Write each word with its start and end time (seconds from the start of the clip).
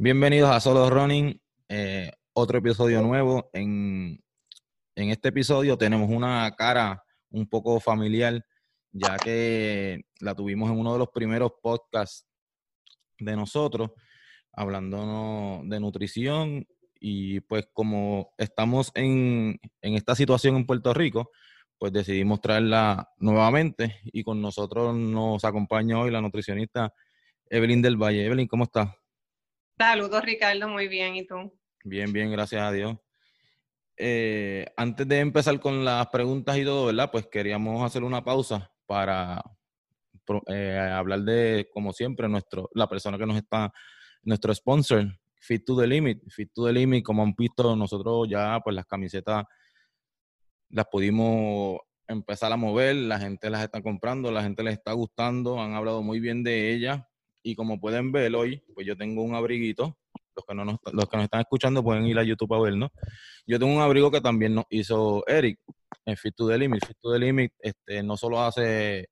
Bienvenidos 0.00 0.50
a 0.50 0.60
Solo 0.60 0.88
Running, 0.88 1.42
eh, 1.68 2.12
otro 2.32 2.58
episodio 2.58 3.02
nuevo. 3.02 3.50
En, 3.52 4.22
en 4.94 5.10
este 5.10 5.30
episodio 5.30 5.76
tenemos 5.76 6.08
una 6.08 6.48
cara 6.56 7.02
un 7.30 7.48
poco 7.48 7.80
familiar, 7.80 8.40
ya 8.92 9.16
que 9.16 10.02
la 10.20 10.36
tuvimos 10.36 10.70
en 10.70 10.78
uno 10.78 10.92
de 10.92 11.00
los 11.00 11.08
primeros 11.08 11.50
podcasts 11.60 12.28
de 13.18 13.34
nosotros, 13.34 13.90
hablando 14.52 15.62
de 15.64 15.80
nutrición 15.80 16.64
y 17.00 17.40
pues 17.40 17.66
como 17.72 18.30
estamos 18.38 18.92
en, 18.94 19.58
en 19.82 19.94
esta 19.94 20.14
situación 20.14 20.54
en 20.54 20.66
Puerto 20.66 20.94
Rico, 20.94 21.32
pues 21.76 21.92
decidimos 21.92 22.40
traerla 22.40 23.08
nuevamente 23.16 23.98
y 24.04 24.22
con 24.22 24.40
nosotros 24.40 24.94
nos 24.94 25.44
acompaña 25.44 25.98
hoy 25.98 26.12
la 26.12 26.20
nutricionista 26.20 26.94
Evelyn 27.50 27.82
del 27.82 27.96
Valle. 27.96 28.24
Evelyn, 28.24 28.46
¿cómo 28.46 28.62
estás? 28.62 28.97
Saludos, 29.78 30.24
Ricardo, 30.24 30.68
muy 30.68 30.88
bien. 30.88 31.14
¿Y 31.14 31.24
tú? 31.24 31.56
Bien, 31.84 32.12
bien, 32.12 32.32
gracias 32.32 32.62
a 32.62 32.72
Dios. 32.72 32.96
Eh, 33.96 34.66
antes 34.76 35.06
de 35.06 35.20
empezar 35.20 35.60
con 35.60 35.84
las 35.84 36.08
preguntas 36.08 36.58
y 36.58 36.64
todo, 36.64 36.86
¿verdad? 36.86 37.12
Pues 37.12 37.28
queríamos 37.28 37.84
hacer 37.84 38.02
una 38.02 38.24
pausa 38.24 38.72
para 38.86 39.40
eh, 40.48 40.92
hablar 40.92 41.20
de, 41.20 41.70
como 41.72 41.92
siempre, 41.92 42.28
nuestro, 42.28 42.68
la 42.74 42.88
persona 42.88 43.16
que 43.18 43.26
nos 43.26 43.36
está, 43.36 43.72
nuestro 44.24 44.52
sponsor, 44.52 45.06
Fit 45.40 45.64
to 45.64 45.76
the 45.76 45.86
Limit. 45.86 46.28
Fit 46.28 46.50
to 46.52 46.66
the 46.66 46.72
Limit, 46.72 47.04
como 47.04 47.22
han 47.22 47.34
visto, 47.38 47.76
nosotros 47.76 48.26
ya, 48.28 48.58
pues 48.58 48.74
las 48.74 48.84
camisetas 48.84 49.44
las 50.70 50.86
pudimos 50.86 51.78
empezar 52.08 52.52
a 52.52 52.56
mover, 52.56 52.96
la 52.96 53.20
gente 53.20 53.48
las 53.48 53.62
está 53.62 53.80
comprando, 53.80 54.32
la 54.32 54.42
gente 54.42 54.64
les 54.64 54.74
está 54.74 54.92
gustando, 54.92 55.60
han 55.60 55.74
hablado 55.74 56.02
muy 56.02 56.18
bien 56.18 56.42
de 56.42 56.72
ellas 56.72 57.07
y 57.48 57.54
como 57.54 57.80
pueden 57.80 58.12
ver 58.12 58.34
hoy, 58.34 58.62
pues 58.74 58.86
yo 58.86 58.94
tengo 58.94 59.22
un 59.22 59.34
abriguito. 59.34 59.96
Los 60.36 60.44
que, 60.44 60.54
no 60.54 60.66
nos, 60.66 60.76
los 60.92 61.08
que 61.08 61.16
nos 61.16 61.24
están 61.24 61.40
escuchando 61.40 61.82
pueden 61.82 62.06
ir 62.06 62.18
a 62.18 62.22
YouTube 62.22 62.52
a 62.54 62.60
verlo. 62.60 62.92
Yo 63.46 63.58
tengo 63.58 63.72
un 63.72 63.80
abrigo 63.80 64.10
que 64.10 64.20
también 64.20 64.54
nos 64.54 64.66
hizo 64.68 65.26
Eric 65.26 65.58
en 66.04 66.16
Fit 66.18 66.34
to 66.36 66.46
the 66.46 66.58
Limit. 66.58 66.84
Fit 66.86 66.98
to 67.00 67.10
the 67.10 67.18
Limit 67.18 67.52
este, 67.58 68.02
no 68.02 68.18
solo 68.18 68.42
hace 68.42 69.08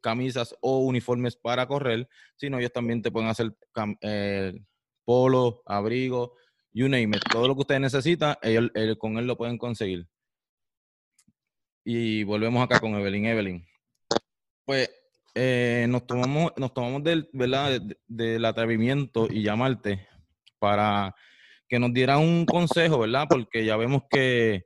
camisas 0.00 0.56
o 0.60 0.80
uniformes 0.80 1.36
para 1.36 1.68
correr, 1.68 2.08
sino 2.34 2.58
ellos 2.58 2.72
también 2.72 3.00
te 3.00 3.12
pueden 3.12 3.28
hacer 3.30 3.54
eh, 4.00 4.52
polo, 5.04 5.62
abrigo, 5.66 6.34
you 6.72 6.88
name 6.88 7.16
it. 7.16 7.22
Todo 7.30 7.46
lo 7.46 7.54
que 7.54 7.60
ustedes 7.60 7.80
necesitan, 7.80 8.34
ellos, 8.42 8.72
con 8.98 9.18
él 9.18 9.26
lo 9.28 9.36
pueden 9.36 9.56
conseguir. 9.56 10.08
Y 11.84 12.24
volvemos 12.24 12.64
acá 12.64 12.80
con 12.80 12.92
Evelyn. 12.96 13.26
Evelyn. 13.26 13.64
Pues 14.64 14.90
eh, 15.34 15.86
nos 15.88 16.06
tomamos, 16.06 16.52
nos 16.56 16.72
tomamos 16.72 17.02
del, 17.02 17.28
¿verdad? 17.32 17.80
del 18.06 18.44
atrevimiento 18.44 19.26
y 19.28 19.42
llamarte 19.42 20.06
para 20.58 21.14
que 21.68 21.78
nos 21.78 21.92
diera 21.92 22.18
un 22.18 22.46
consejo, 22.46 23.00
¿verdad? 23.00 23.26
Porque 23.28 23.64
ya 23.64 23.76
vemos 23.76 24.02
que 24.08 24.62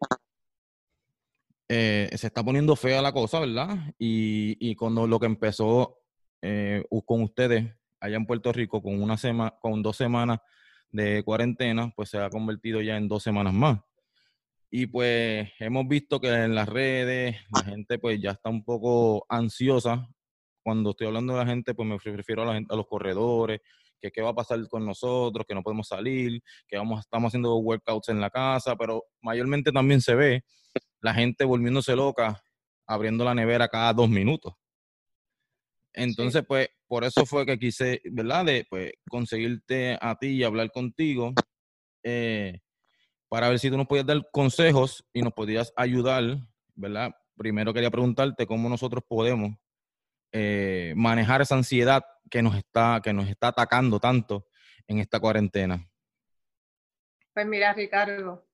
eh, 1.69 2.11
se 2.15 2.27
está 2.27 2.45
poniendo 2.45 2.77
fea 2.77 3.01
la 3.01 3.13
cosa, 3.13 3.41
¿verdad? 3.41 3.79
Y, 3.99 4.57
y 4.61 4.75
cuando 4.75 5.07
lo 5.07 5.19
que 5.19 5.27
empezó 5.27 6.01
eh, 6.43 6.85
con 7.07 7.23
ustedes 7.23 7.75
allá 8.01 8.17
en 8.17 8.27
Puerto 8.27 8.53
Rico 8.53 8.83
con 8.83 9.03
una 9.03 9.17
semana, 9.17 9.55
con 9.61 9.83
dos 9.83 9.97
semanas 9.97 10.39
de 10.91 11.23
cuarentena, 11.25 11.93
pues 11.97 12.11
se 12.11 12.19
ha 12.19 12.31
convertido 12.31 12.81
ya 12.83 12.97
en 12.97 13.09
dos 13.09 13.23
semanas 13.23 13.55
más. 13.55 13.81
Y 14.71 14.87
pues 14.87 15.51
hemos 15.61 15.89
visto 15.89 16.21
que 16.21 16.29
en 16.29 16.55
las 16.55 16.69
redes 16.69 17.37
la 17.51 17.65
gente 17.65 17.99
pues 17.99 18.21
ya 18.21 18.33
está 18.33 18.51
un 18.51 18.65
poco 18.65 19.25
ansiosa 19.31 20.07
cuando 20.69 20.91
estoy 20.91 21.07
hablando 21.07 21.33
de 21.33 21.39
la 21.39 21.47
gente, 21.47 21.73
pues 21.73 21.89
me 21.89 21.97
refiero 21.97 22.43
a, 22.43 22.45
la 22.45 22.53
gente, 22.53 22.75
a 22.75 22.77
los 22.77 22.87
corredores, 22.87 23.63
que 23.99 24.11
qué 24.11 24.21
va 24.21 24.29
a 24.29 24.35
pasar 24.35 24.69
con 24.69 24.85
nosotros, 24.85 25.47
que 25.49 25.55
no 25.55 25.63
podemos 25.63 25.89
salir, 25.89 26.43
que 26.67 26.77
vamos, 26.77 27.01
estamos 27.01 27.31
haciendo 27.31 27.57
workouts 27.57 28.11
en 28.11 28.21
la 28.21 28.29
casa, 28.29 28.77
pero 28.77 29.05
mayormente 29.23 29.73
también 29.73 30.03
se 30.03 30.15
ve 30.15 30.45
la 31.01 31.15
gente 31.15 31.47
volviéndose 31.47 31.97
loca, 31.97 32.43
abriendo 32.87 33.25
la 33.25 33.34
nevera 33.34 33.67
cada 33.69 33.95
dos 33.95 34.11
minutos. 34.11 34.53
Entonces, 35.95 36.45
pues, 36.47 36.69
por 36.87 37.03
eso 37.03 37.25
fue 37.25 37.47
que 37.47 37.59
quise, 37.59 38.03
¿verdad? 38.12 38.45
De 38.45 38.67
pues, 38.69 38.93
conseguirte 39.09 39.97
a 39.99 40.17
ti 40.17 40.33
y 40.33 40.45
hablar 40.45 40.71
contigo 40.71 41.33
eh, 42.03 42.61
para 43.31 43.49
ver 43.49 43.59
si 43.59 43.71
tú 43.71 43.78
nos 43.78 43.87
podías 43.87 44.05
dar 44.05 44.21
consejos 44.33 45.03
y 45.15 45.23
nos 45.23 45.33
podías 45.33 45.73
ayudar, 45.77 46.47
¿verdad? 46.75 47.12
Primero 47.39 47.73
quería 47.73 47.91
preguntarte 47.91 48.47
cómo 48.47 48.69
nosotros 48.69 49.03
podemos 49.09 49.57
eh, 50.33 50.93
manejar 50.97 51.41
esa 51.41 51.55
ansiedad 51.55 52.05
que 52.31 52.43
nos, 52.43 52.56
está, 52.56 53.00
que 53.03 53.12
nos 53.12 53.28
está 53.28 53.49
atacando 53.49 53.99
tanto 53.99 54.47
en 54.87 54.99
esta 54.99 55.21
cuarentena? 55.21 55.89
Pues 57.33 57.47
mira, 57.47 57.72
Ricardo, 57.72 58.47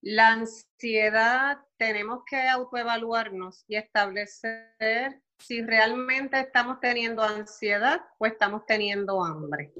la 0.00 0.32
ansiedad 0.32 1.58
tenemos 1.76 2.24
que 2.26 2.48
autoevaluarnos 2.48 3.64
y 3.68 3.76
establecer 3.76 5.22
si 5.38 5.62
realmente 5.62 6.38
estamos 6.38 6.80
teniendo 6.80 7.22
ansiedad 7.22 8.00
o 8.18 8.26
estamos 8.26 8.64
teniendo 8.66 9.24
hambre. 9.24 9.72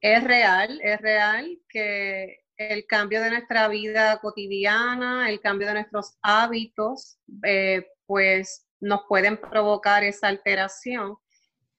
Es 0.00 0.22
real, 0.24 0.80
es 0.82 1.00
real 1.00 1.58
que 1.68 2.44
el 2.56 2.86
cambio 2.86 3.20
de 3.20 3.30
nuestra 3.30 3.68
vida 3.68 4.18
cotidiana, 4.18 5.28
el 5.28 5.40
cambio 5.40 5.68
de 5.68 5.74
nuestros 5.74 6.16
hábitos, 6.22 7.18
eh, 7.42 7.86
pues 8.06 8.65
nos 8.80 9.02
pueden 9.08 9.38
provocar 9.38 10.04
esa 10.04 10.28
alteración 10.28 11.16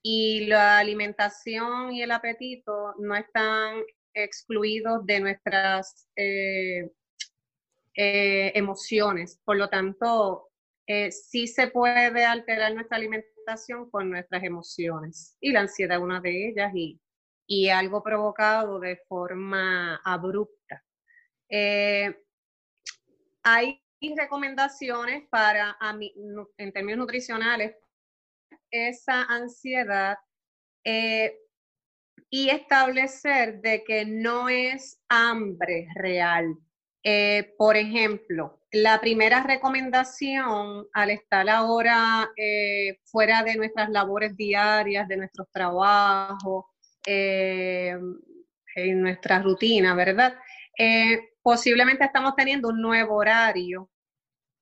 y 0.02 0.46
la 0.46 0.78
alimentación 0.78 1.92
y 1.92 2.02
el 2.02 2.10
apetito 2.10 2.94
no 2.98 3.14
están 3.14 3.82
excluidos 4.14 5.04
de 5.06 5.20
nuestras 5.20 6.08
eh, 6.16 6.90
eh, 7.94 8.52
emociones. 8.54 9.40
Por 9.44 9.56
lo 9.56 9.68
tanto, 9.68 10.48
eh, 10.86 11.10
sí 11.10 11.46
se 11.46 11.68
puede 11.68 12.24
alterar 12.24 12.74
nuestra 12.74 12.96
alimentación 12.96 13.90
con 13.90 14.10
nuestras 14.10 14.42
emociones 14.42 15.36
y 15.40 15.52
la 15.52 15.60
ansiedad 15.60 15.98
es 15.98 16.02
una 16.02 16.20
de 16.20 16.48
ellas 16.48 16.72
y, 16.74 17.00
y 17.46 17.68
algo 17.68 18.02
provocado 18.02 18.78
de 18.80 18.96
forma 19.08 20.00
abrupta. 20.04 20.82
hay 23.42 23.82
y 24.00 24.14
recomendaciones 24.14 25.28
para, 25.30 25.76
en 26.56 26.72
términos 26.72 26.98
nutricionales, 26.98 27.74
esa 28.70 29.22
ansiedad 29.22 30.18
eh, 30.84 31.36
y 32.30 32.50
establecer 32.50 33.60
de 33.60 33.82
que 33.84 34.04
no 34.04 34.48
es 34.48 35.00
hambre 35.08 35.88
real. 35.94 36.54
Eh, 37.02 37.54
por 37.56 37.76
ejemplo, 37.76 38.60
la 38.70 39.00
primera 39.00 39.42
recomendación 39.42 40.86
al 40.92 41.10
estar 41.10 41.48
ahora 41.48 42.30
eh, 42.36 42.98
fuera 43.04 43.42
de 43.42 43.56
nuestras 43.56 43.88
labores 43.88 44.36
diarias, 44.36 45.08
de 45.08 45.16
nuestros 45.16 45.48
trabajos, 45.50 46.66
en 47.06 49.00
nuestra 49.00 49.40
rutina, 49.40 49.94
¿verdad? 49.94 50.36
Posiblemente 51.48 52.04
estamos 52.04 52.34
teniendo 52.36 52.68
un 52.68 52.82
nuevo 52.82 53.14
horario, 53.14 53.88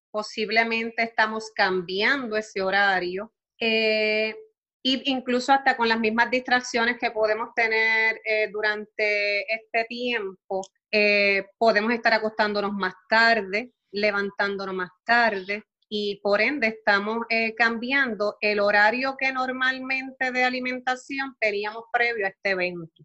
posiblemente 0.09 1.03
estamos 1.03 1.51
cambiando 1.53 2.37
ese 2.37 2.63
horario, 2.63 3.33
e 3.59 4.37
incluso 4.85 5.53
hasta 5.53 5.77
con 5.77 5.89
las 5.89 5.99
mismas 5.99 6.31
distracciones 6.31 6.97
que 6.97 7.11
podemos 7.11 7.49
tener 7.57 8.21
eh, 8.25 8.49
durante 8.53 9.53
este 9.53 9.85
tiempo, 9.89 10.61
eh, 10.93 11.47
podemos 11.59 11.93
estar 11.93 12.15
acostándonos 12.15 12.73
más 12.73 12.95
tarde, 13.09 13.73
levantándonos 13.91 14.77
más 14.77 14.91
tarde, 15.05 15.65
y 15.89 16.21
por 16.23 16.41
ende 16.41 16.69
estamos 16.69 17.27
cambiando 17.57 18.37
el 18.41 18.61
horario 18.61 19.17
que 19.19 19.33
normalmente 19.33 20.31
de 20.31 20.45
alimentación 20.45 21.35
teníamos 21.41 21.83
previo 21.93 22.27
a 22.27 22.29
este 22.29 22.51
evento. 22.51 23.03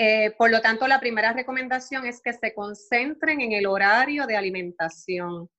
Eh, 0.00 0.32
por 0.38 0.48
lo 0.52 0.60
tanto, 0.60 0.86
la 0.86 1.00
primera 1.00 1.32
recomendación 1.32 2.06
es 2.06 2.22
que 2.22 2.32
se 2.32 2.54
concentren 2.54 3.40
en 3.40 3.50
el 3.50 3.66
horario 3.66 4.28
de 4.28 4.36
alimentación. 4.36 5.50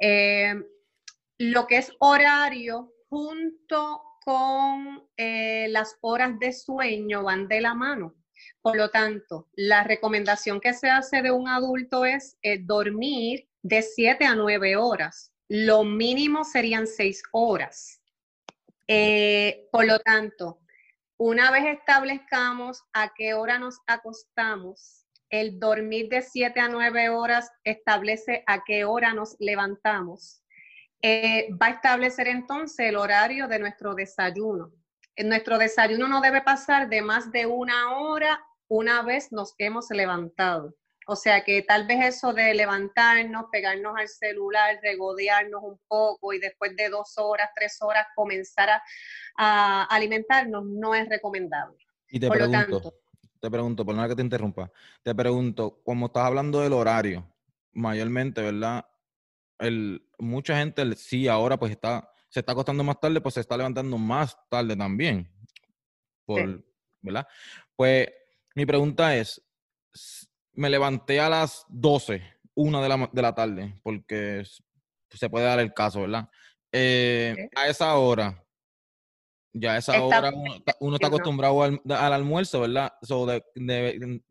Eh, 0.00 0.54
lo 1.38 1.66
que 1.66 1.78
es 1.78 1.92
horario 1.98 2.92
junto 3.08 4.02
con 4.24 5.08
eh, 5.16 5.66
las 5.70 5.96
horas 6.00 6.38
de 6.38 6.52
sueño 6.52 7.24
van 7.24 7.48
de 7.48 7.60
la 7.60 7.74
mano. 7.74 8.14
Por 8.62 8.76
lo 8.76 8.88
tanto, 8.90 9.48
la 9.56 9.82
recomendación 9.82 10.60
que 10.60 10.74
se 10.74 10.88
hace 10.88 11.20
de 11.20 11.32
un 11.32 11.48
adulto 11.48 12.04
es 12.04 12.36
dormir 12.60 13.48
de 13.62 13.82
7 13.82 14.24
a 14.26 14.36
9 14.36 14.76
horas. 14.76 15.32
Lo 15.48 15.82
mínimo 15.82 16.44
serían 16.44 16.86
6 16.86 17.22
horas. 17.32 18.00
por 19.72 19.86
lo 19.86 19.98
tanto, 19.98 20.60
una 21.18 21.50
vez 21.50 21.66
establezcamos 21.66 22.84
a 22.92 23.12
qué 23.14 23.34
hora 23.34 23.58
nos 23.58 23.78
acostamos, 23.86 25.04
el 25.30 25.58
dormir 25.58 26.08
de 26.08 26.22
7 26.22 26.58
a 26.60 26.68
9 26.68 27.10
horas 27.10 27.50
establece 27.64 28.44
a 28.46 28.64
qué 28.64 28.84
hora 28.84 29.12
nos 29.12 29.36
levantamos. 29.40 30.42
Eh, 31.02 31.48
va 31.60 31.66
a 31.66 31.70
establecer 31.70 32.28
entonces 32.28 32.88
el 32.88 32.96
horario 32.96 33.46
de 33.48 33.58
nuestro 33.58 33.94
desayuno. 33.94 34.72
nuestro 35.24 35.58
desayuno 35.58 36.06
no 36.06 36.20
debe 36.20 36.42
pasar 36.42 36.88
de 36.88 37.02
más 37.02 37.32
de 37.32 37.46
una 37.46 37.98
hora 37.98 38.40
una 38.68 39.02
vez 39.02 39.32
nos 39.32 39.54
hemos 39.58 39.90
levantado. 39.90 40.74
O 41.10 41.16
sea 41.16 41.42
que 41.42 41.62
tal 41.62 41.86
vez 41.86 42.16
eso 42.16 42.34
de 42.34 42.52
levantarnos, 42.52 43.46
pegarnos 43.50 43.94
al 43.96 44.08
celular, 44.08 44.78
regodearnos 44.82 45.62
un 45.62 45.80
poco 45.88 46.34
y 46.34 46.38
después 46.38 46.76
de 46.76 46.90
dos 46.90 47.16
horas, 47.16 47.48
tres 47.56 47.78
horas 47.80 48.08
comenzar 48.14 48.68
a, 49.38 49.84
alimentarnos 49.84 50.66
no 50.66 50.94
es 50.94 51.08
recomendable. 51.08 51.78
Y 52.10 52.20
te 52.20 52.28
pregunto, 52.28 52.92
te 53.40 53.50
pregunto, 53.50 53.86
por 53.86 53.94
nada 53.94 54.08
que 54.08 54.16
te 54.16 54.22
interrumpa, 54.22 54.70
te 55.02 55.14
pregunto, 55.14 55.80
como 55.82 56.06
estás 56.06 56.26
hablando 56.26 56.60
del 56.60 56.74
horario, 56.74 57.26
mayormente, 57.72 58.42
¿verdad? 58.42 58.84
El, 59.60 60.06
mucha 60.18 60.58
gente 60.58 60.94
sí 60.94 61.26
ahora 61.26 61.58
pues 61.58 61.72
está, 61.72 62.12
se 62.28 62.40
está 62.40 62.52
acostando 62.52 62.84
más 62.84 63.00
tarde, 63.00 63.22
pues 63.22 63.32
se 63.32 63.40
está 63.40 63.56
levantando 63.56 63.96
más 63.96 64.36
tarde 64.50 64.76
también. 64.76 65.26
Por, 66.26 66.62
¿Verdad? 67.00 67.26
Pues 67.74 68.08
mi 68.54 68.66
pregunta 68.66 69.16
es, 69.16 69.42
me 70.58 70.68
levanté 70.68 71.20
a 71.20 71.30
las 71.30 71.64
12, 71.68 72.20
una 72.54 72.82
de 72.82 72.88
la, 72.88 73.08
de 73.12 73.22
la 73.22 73.32
tarde, 73.32 73.78
porque 73.84 74.42
se 75.08 75.30
puede 75.30 75.46
dar 75.46 75.60
el 75.60 75.72
caso, 75.72 76.00
¿verdad? 76.00 76.28
Eh, 76.72 77.48
a 77.54 77.68
esa 77.68 77.94
hora, 77.94 78.44
ya 79.52 79.74
a 79.74 79.78
esa 79.78 80.02
hora 80.02 80.32
uno, 80.80 80.96
está 80.96 81.06
acostumbrado 81.06 81.62
al, 81.62 81.80
almuerzo, 81.86 82.62
¿verdad? 82.62 82.92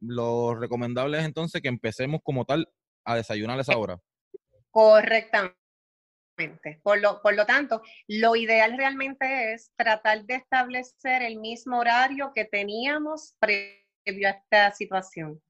lo 0.01 0.55
recomendable 0.55 1.17
es 1.17 1.23
entonces 1.23 1.61
que 1.61 1.69
empecemos 1.69 2.19
como 2.21 2.43
tal 2.43 2.69
a 3.05 3.15
desayunar 3.15 3.57
a 3.57 3.61
esa 3.61 3.77
hora. 3.77 3.97
Correctamente. 4.69 5.55
Por 6.83 6.99
lo, 6.99 7.21
por 7.21 7.35
lo 7.35 7.45
tanto, 7.45 7.81
lo 8.07 8.35
ideal 8.35 8.77
realmente 8.77 9.53
es 9.53 9.71
tratar 9.77 10.25
de 10.25 10.35
establecer 10.35 11.21
el 11.21 11.39
mismo 11.39 11.79
horario 11.79 12.33
que 12.35 12.43
teníamos 12.43 13.33
previo 13.39 14.27
a 14.27 14.31
esta 14.31 14.71
situación. 14.73 15.41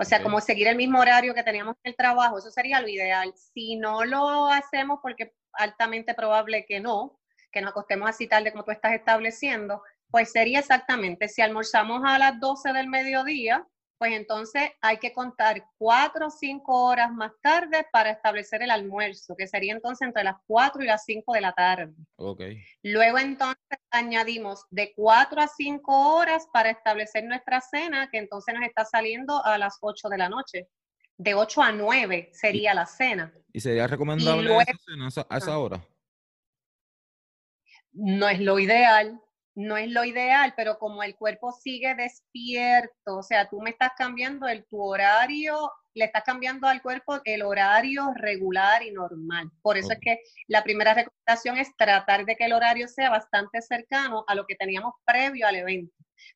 O 0.00 0.04
sea, 0.04 0.22
como 0.22 0.40
seguir 0.40 0.68
el 0.68 0.76
mismo 0.76 1.00
horario 1.00 1.34
que 1.34 1.42
teníamos 1.42 1.74
en 1.82 1.90
el 1.90 1.96
trabajo, 1.96 2.38
eso 2.38 2.52
sería 2.52 2.80
lo 2.80 2.86
ideal. 2.86 3.34
Si 3.34 3.74
no 3.74 4.04
lo 4.04 4.46
hacemos, 4.46 5.00
porque 5.02 5.34
altamente 5.52 6.14
probable 6.14 6.64
que 6.66 6.78
no, 6.78 7.18
que 7.50 7.60
nos 7.60 7.72
acostemos 7.72 8.08
así 8.08 8.28
tarde 8.28 8.52
como 8.52 8.64
tú 8.64 8.70
estás 8.70 8.92
estableciendo, 8.92 9.82
pues 10.08 10.30
sería 10.30 10.60
exactamente, 10.60 11.28
si 11.28 11.42
almorzamos 11.42 12.02
a 12.04 12.16
las 12.16 12.38
12 12.38 12.72
del 12.72 12.86
mediodía, 12.86 13.66
pues 13.98 14.12
entonces 14.12 14.70
hay 14.80 14.98
que 14.98 15.12
contar 15.12 15.64
cuatro 15.76 16.28
o 16.28 16.30
cinco 16.30 16.84
horas 16.84 17.10
más 17.12 17.32
tarde 17.42 17.84
para 17.92 18.10
establecer 18.10 18.62
el 18.62 18.70
almuerzo, 18.70 19.34
que 19.36 19.48
sería 19.48 19.72
entonces 19.72 20.06
entre 20.06 20.22
las 20.22 20.36
cuatro 20.46 20.82
y 20.82 20.86
las 20.86 21.04
cinco 21.04 21.32
de 21.32 21.40
la 21.40 21.52
tarde. 21.52 21.92
Okay. 22.16 22.62
Luego 22.82 23.18
entonces 23.18 23.78
añadimos 23.90 24.64
de 24.70 24.92
cuatro 24.94 25.40
a 25.40 25.48
cinco 25.48 26.16
horas 26.16 26.46
para 26.52 26.70
establecer 26.70 27.24
nuestra 27.24 27.60
cena, 27.60 28.08
que 28.10 28.18
entonces 28.18 28.54
nos 28.54 28.64
está 28.64 28.84
saliendo 28.84 29.44
a 29.44 29.58
las 29.58 29.78
ocho 29.80 30.08
de 30.08 30.18
la 30.18 30.28
noche. 30.28 30.68
De 31.16 31.34
ocho 31.34 31.60
a 31.60 31.72
nueve 31.72 32.30
sería 32.32 32.74
la 32.74 32.86
cena. 32.86 33.34
¿Y 33.52 33.60
sería 33.60 33.88
recomendable 33.88 34.56
esa 34.58 34.78
cena 34.86 35.08
a 35.28 35.38
esa 35.38 35.58
hora? 35.58 35.84
No 37.92 38.28
es 38.28 38.38
lo 38.38 38.60
ideal, 38.60 39.20
no 39.58 39.76
es 39.76 39.90
lo 39.90 40.04
ideal, 40.04 40.54
pero 40.56 40.78
como 40.78 41.02
el 41.02 41.16
cuerpo 41.16 41.50
sigue 41.50 41.92
despierto, 41.96 43.16
o 43.16 43.22
sea, 43.24 43.48
tú 43.48 43.60
me 43.60 43.70
estás 43.70 43.90
cambiando 43.98 44.46
el 44.46 44.64
tu 44.66 44.80
horario, 44.80 45.72
le 45.94 46.04
estás 46.04 46.22
cambiando 46.22 46.68
al 46.68 46.80
cuerpo 46.80 47.20
el 47.24 47.42
horario 47.42 48.12
regular 48.14 48.84
y 48.84 48.92
normal. 48.92 49.50
Por 49.60 49.76
eso 49.76 49.90
es 49.90 49.98
que 50.00 50.20
la 50.46 50.62
primera 50.62 50.94
recomendación 50.94 51.58
es 51.58 51.76
tratar 51.76 52.24
de 52.24 52.36
que 52.36 52.44
el 52.44 52.52
horario 52.52 52.86
sea 52.86 53.10
bastante 53.10 53.60
cercano 53.60 54.24
a 54.28 54.36
lo 54.36 54.46
que 54.46 54.54
teníamos 54.54 54.94
previo 55.04 55.48
al 55.48 55.56
evento. 55.56 55.92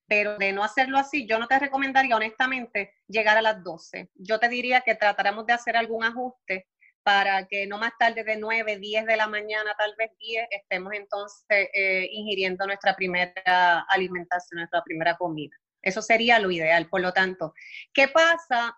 Pero 0.09 0.37
de 0.37 0.53
no 0.53 0.65
hacerlo 0.65 0.99
así, 0.99 1.25
yo 1.25 1.39
no 1.39 1.47
te 1.47 1.61
recomendaría 1.61 2.17
honestamente 2.17 2.93
llegar 3.07 3.37
a 3.37 3.43
las 3.43 3.63
12. 3.63 4.11
Yo 4.15 4.41
te 4.41 4.49
diría 4.49 4.81
que 4.81 4.97
tratáramos 4.97 5.47
de 5.47 5.53
hacer 5.53 5.77
algún 5.77 6.03
ajuste 6.03 6.67
para 7.03 7.47
que 7.47 7.67
no 7.67 7.79
más 7.79 7.93
tarde 7.99 8.25
de 8.25 8.37
9, 8.37 8.79
10 8.79 9.07
de 9.07 9.17
la 9.17 9.27
mañana, 9.27 9.75
tal 9.77 9.95
vez 9.99 10.11
10, 10.19 10.47
estemos 10.51 10.93
entonces 10.95 11.69
eh, 11.73 12.09
ingiriendo 12.13 12.67
nuestra 12.67 12.95
primera 12.95 13.85
alimentación, 13.89 14.59
nuestra 14.59 14.83
primera 14.83 15.17
comida. 15.17 15.57
Eso 15.83 16.01
sería 16.01 16.39
lo 16.39 16.51
ideal. 16.51 16.89
Por 16.89 17.01
lo 17.01 17.13
tanto, 17.13 17.55
¿qué 17.93 18.09
pasa 18.09 18.77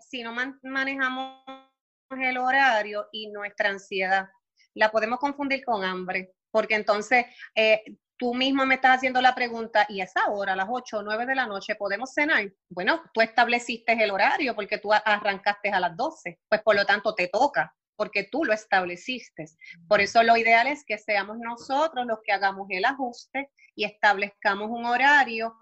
si 0.00 0.22
no 0.22 0.34
manejamos 0.62 1.44
el 2.10 2.38
horario 2.38 3.06
y 3.12 3.28
nuestra 3.28 3.68
ansiedad? 3.68 4.28
La 4.74 4.90
podemos 4.90 5.18
confundir 5.18 5.64
con 5.64 5.84
hambre, 5.84 6.32
porque 6.50 6.74
entonces 6.74 7.26
eh, 7.54 7.82
tú 8.16 8.34
mismo 8.34 8.64
me 8.66 8.76
estás 8.76 8.96
haciendo 8.96 9.20
la 9.20 9.34
pregunta, 9.34 9.86
¿y 9.88 10.00
a 10.00 10.04
esa 10.04 10.28
hora, 10.30 10.52
a 10.52 10.56
las 10.56 10.68
8 10.70 10.98
o 10.98 11.02
9 11.02 11.26
de 11.26 11.34
la 11.34 11.46
noche, 11.46 11.74
podemos 11.74 12.12
cenar? 12.12 12.52
Bueno, 12.68 13.02
tú 13.12 13.20
estableciste 13.20 13.92
el 13.92 14.10
horario 14.10 14.54
porque 14.54 14.78
tú 14.78 14.92
arrancaste 14.92 15.70
a 15.70 15.80
las 15.80 15.96
12, 15.96 16.40
pues 16.48 16.62
por 16.62 16.76
lo 16.76 16.84
tanto 16.84 17.14
te 17.14 17.28
toca, 17.28 17.74
porque 17.96 18.24
tú 18.24 18.44
lo 18.44 18.52
estableciste. 18.52 19.46
Por 19.88 20.00
eso 20.00 20.22
lo 20.22 20.36
ideal 20.36 20.66
es 20.66 20.84
que 20.84 20.98
seamos 20.98 21.38
nosotros 21.38 22.06
los 22.06 22.18
que 22.24 22.32
hagamos 22.32 22.66
el 22.70 22.84
ajuste 22.84 23.50
y 23.74 23.84
establezcamos 23.84 24.70
un 24.70 24.84
horario 24.84 25.56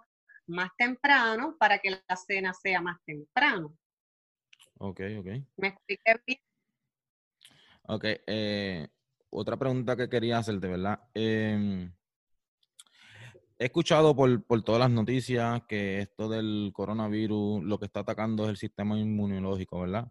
más 0.47 0.71
temprano 0.77 1.57
para 1.59 1.79
que 1.79 1.91
la 1.91 2.17
cena 2.17 2.53
sea 2.53 2.81
más 2.81 2.99
temprano. 3.05 3.77
Ok, 4.79 5.01
ok. 5.19 5.27
¿Me 5.57 5.69
expliqué 5.69 6.21
bien? 6.27 6.41
Ok, 7.85 8.05
eh, 8.27 8.89
otra 9.31 9.57
pregunta 9.57 9.97
que 9.97 10.09
quería 10.09 10.39
hacerte, 10.39 10.69
¿verdad? 10.69 11.01
Eh, 11.15 11.91
he 13.63 13.67
escuchado 13.67 14.17
por, 14.17 14.63
todas 14.65 14.81
las 14.81 14.91
noticias 14.91 15.63
que 15.69 16.01
esto 16.01 16.29
del 16.29 16.73
coronavirus 16.75 17.63
lo 17.63 17.79
que 17.79 17.87
está 17.87 18.01
atacando 18.01 18.45
es 18.45 18.51
el 18.51 18.57
sistema 18.57 18.99
inmunológico, 18.99 19.81
¿verdad? 19.81 20.09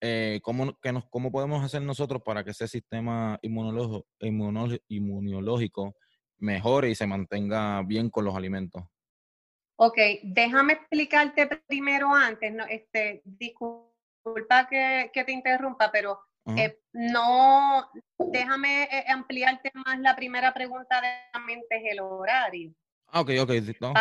Eh, 0.00 0.38
¿cómo, 0.44 0.64
nos, 0.64 1.04
¿Cómo 1.10 1.32
podemos 1.32 1.64
hacer 1.64 1.82
nosotros 1.82 2.22
para 2.24 2.44
que 2.44 2.52
ese 2.52 2.68
sistema 2.68 3.36
inmunológico, 3.42 4.06
inmunológico 4.20 5.96
mejore 6.36 6.90
y 6.90 6.94
se 6.94 7.08
mantenga 7.08 7.82
bien 7.82 8.10
con 8.10 8.24
los 8.24 8.36
alimentos? 8.36 8.84
Ok, 9.74 9.98
déjame 10.22 10.74
explicarte 10.74 11.48
primero 11.66 12.14
antes, 12.14 12.52
no, 12.52 12.64
este, 12.64 13.22
disculpa 13.24 14.68
que, 14.70 15.10
que 15.12 15.24
te 15.24 15.32
interrumpa, 15.32 15.90
pero 15.90 16.27
eh, 16.56 16.80
no, 16.92 17.90
déjame 18.18 18.84
eh, 18.84 19.04
ampliarte 19.08 19.70
más 19.74 19.98
la 20.00 20.16
primera 20.16 20.52
pregunta 20.54 21.00
de 21.00 21.08
la 21.34 21.40
mente, 21.40 21.66
es 21.70 21.92
el 21.92 22.00
horario. 22.00 22.72
Ah, 23.08 23.20
ok, 23.20 23.30
ok, 23.40 23.52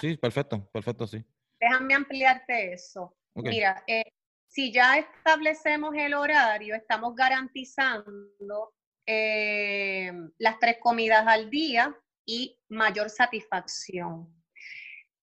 sí, 0.02 0.18
perfecto, 0.18 0.70
perfecto, 0.72 1.08
sí. 1.08 1.24
Déjame 1.60 1.94
ampliarte 1.94 2.74
eso. 2.74 3.16
Mira, 3.36 3.84
eh, 3.88 4.04
si 4.48 4.71
ya 4.71 4.98
establecemos 4.98 5.94
el 5.95 6.14
horario, 6.14 6.76
estamos 6.76 7.16
garantizando 7.16 8.74
las 9.06 10.60
tres 10.60 10.78
comidas 10.81 11.26
al 11.26 11.50
día 11.50 11.95
y 12.26 12.60
mayor 12.68 13.10
satisfacción. 13.10 14.33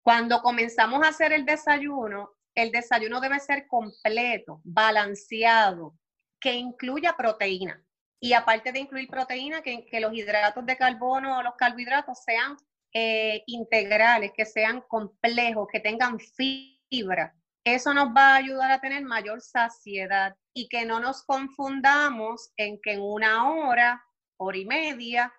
Cuando 0.02 0.40
comenzamos 0.40 1.04
a 1.04 1.08
hacer 1.08 1.32
el 1.32 1.44
desayuno, 1.44 2.30
el 2.54 2.70
desayuno 2.70 3.20
debe 3.20 3.40
ser 3.40 3.66
completo, 3.66 4.60
balanceado, 4.64 5.98
que 6.44 6.52
incluya 6.52 7.16
proteína. 7.16 7.82
Y 8.20 8.34
aparte 8.34 8.70
de 8.70 8.80
incluir 8.80 9.08
proteína, 9.08 9.62
que, 9.62 9.98
los 9.98 10.12
hidratos 10.12 10.66
de 10.66 10.76
carbono 10.76 11.38
o 11.38 11.42
los 11.42 11.54
carbohidratos 11.54 12.22
sean 12.22 12.58
eh, 12.92 13.42
integrales, 13.46 14.30
que 14.36 14.44
sean 14.44 14.82
complejos, 14.82 15.68
que 15.72 15.80
tengan 15.80 16.18
fibra. 16.20 17.34
Eso 17.64 17.94
nos 17.94 18.08
va 18.08 18.34
a 18.34 18.36
ayudar 18.36 18.70
a 18.70 18.80
tener 18.82 19.02
mayor 19.04 19.40
saciedad 19.40 20.36
y 20.52 20.68
que 20.68 20.84
no 20.84 21.00
nos 21.00 21.22
confundamos 21.22 22.52
en 22.58 22.78
que 22.82 22.92
en 22.92 23.00
una 23.00 23.50
hora, 23.50 24.04
hora 24.36 24.58
y 24.58 24.66
media, 24.66 25.32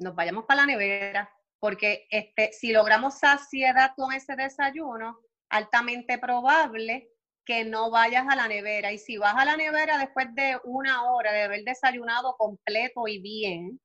nos 0.00 0.16
vayamos 0.16 0.44
para 0.44 0.62
la 0.62 0.66
nevera, 0.66 1.30
porque 1.60 2.08
este, 2.10 2.52
si 2.52 2.72
logramos 2.72 3.20
saciedad 3.20 3.92
con 3.96 4.12
ese 4.12 4.34
desayuno, 4.34 5.20
altamente 5.50 6.18
probable 6.18 7.12
que 7.48 7.64
no 7.64 7.90
vayas 7.90 8.26
a 8.28 8.36
la 8.36 8.46
nevera. 8.46 8.92
Y 8.92 8.98
si 8.98 9.16
vas 9.16 9.34
a 9.34 9.46
la 9.46 9.56
nevera 9.56 9.96
después 9.96 10.26
de 10.34 10.58
una 10.64 11.10
hora 11.10 11.32
de 11.32 11.44
haber 11.44 11.64
desayunado 11.64 12.36
completo 12.36 13.08
y 13.08 13.20
bien, 13.20 13.80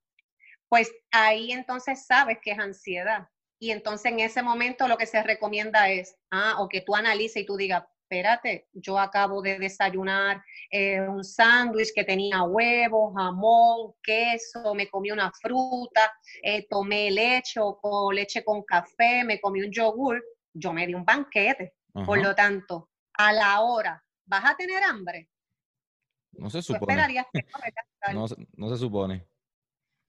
pues 0.68 0.92
ahí 1.12 1.54
entonces 1.54 2.06
sabes 2.06 2.40
que 2.42 2.52
es 2.52 2.60
ansiedad. 2.60 3.30
Y 3.60 3.72
entonces 3.72 4.12
en 4.12 4.20
ese 4.20 4.44
momento 4.44 4.90
lo 4.90 4.98
que 4.98 5.06
se 5.06 5.24
recomienda 5.24 5.90
es, 5.90 6.18
ah, 6.30 6.58
o 6.60 6.68
que 6.68 6.82
tú 6.82 6.94
analices 6.94 7.44
y 7.44 7.46
tú 7.46 7.56
digas, 7.56 7.86
espérate, 8.02 8.68
yo 8.74 9.00
acabo 9.00 9.42
de 9.42 9.58
desayunar 9.58 10.44
eh, 10.70 11.00
un 11.00 11.24
sándwich 11.24 11.94
que 11.96 12.04
tenía 12.04 12.44
huevos, 12.44 13.14
jamón, 13.16 13.94
queso, 14.04 14.76
me 14.76 14.90
comí 14.90 15.10
una 15.12 15.32
fruta, 15.42 16.12
eh, 16.42 16.68
tomé 16.68 17.10
leche 17.12 17.62
o, 17.62 18.12
leche 18.12 18.44
con 18.44 18.62
café, 18.64 19.24
me 19.24 19.40
comí 19.40 19.62
un 19.62 19.72
yogur, 19.72 20.22
yo 20.54 20.74
me 20.74 20.86
di 20.86 20.94
un 20.94 21.06
banquete. 21.06 21.76
Por 22.06 22.18
lo 22.18 22.34
tanto, 22.34 22.90
a 23.18 23.34
la 23.34 23.62
hora, 23.62 24.04
¿vas 24.26 24.46
a 24.46 24.56
tener 24.56 24.84
hambre? 24.84 25.30
No 26.34 26.50
se 26.50 26.62
supone. 26.62 27.24
no, 28.14 28.28
se 28.70 28.78
supone. 28.78 29.28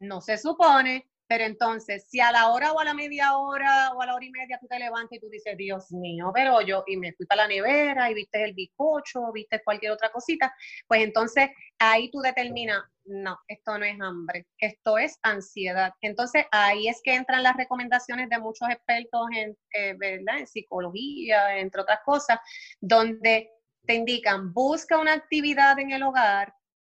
No 0.01 0.21
se 0.21 0.39
supone. 0.39 1.09
Pero 1.27 1.45
entonces, 1.45 2.07
si 2.09 2.21
a 2.21 2.31
la 2.31 2.51
hora 2.51 2.73
o 2.73 2.81
a 2.81 2.85
la 2.85 2.93
media 2.93 3.37
hora 3.39 3.93
o 3.95 4.03
a 4.03 4.07
la 4.07 4.15
hora 4.15 4.25
y 4.25 4.31
media 4.31 4.59
tú 4.61 4.67
te 4.67 4.79
levantas 4.79 5.17
y 5.17 5.21
tú 5.21 5.29
dices, 5.31 5.57
Dios 5.57 5.91
mío, 5.91 6.31
pero 6.35 6.61
yo, 6.61 6.85
y 6.87 6.99
me 6.99 7.15
fui 7.15 7.25
para 7.25 7.43
la 7.43 7.49
nevera 7.49 8.11
y 8.11 8.15
viste 8.15 8.45
el 8.45 8.53
bizcocho, 8.53 9.33
viste 9.33 9.63
cualquier 9.65 9.93
otra 9.93 10.13
cosita, 10.13 10.55
pues 10.87 11.03
entonces 11.03 11.49
ahí 11.79 12.11
tú 12.11 12.21
determinas, 12.21 12.83
no, 13.07 13.39
esto 13.49 13.79
no 13.79 13.85
es 13.85 14.01
hambre, 14.01 14.47
esto 14.59 14.99
es 14.99 15.19
ansiedad. 15.23 15.93
Entonces 16.01 16.47
ahí 16.51 16.89
es 16.89 17.01
que 17.03 17.15
entran 17.15 17.43
las 17.43 17.57
recomendaciones 17.57 18.29
de 18.29 18.39
muchos 18.39 18.69
expertos 18.69 19.27
en, 19.35 19.57
eh, 19.73 19.95
¿verdad? 19.99 20.39
en 20.39 20.47
psicología, 20.47 21.59
entre 21.59 21.83
otras 21.83 22.01
cosas, 22.05 22.39
donde 22.81 23.51
te 23.87 23.95
indican, 23.95 24.53
busca 24.53 24.99
una 24.99 25.13
actividad 25.13 25.79
en 25.79 25.93
el 25.93 26.03
hogar 26.03 26.55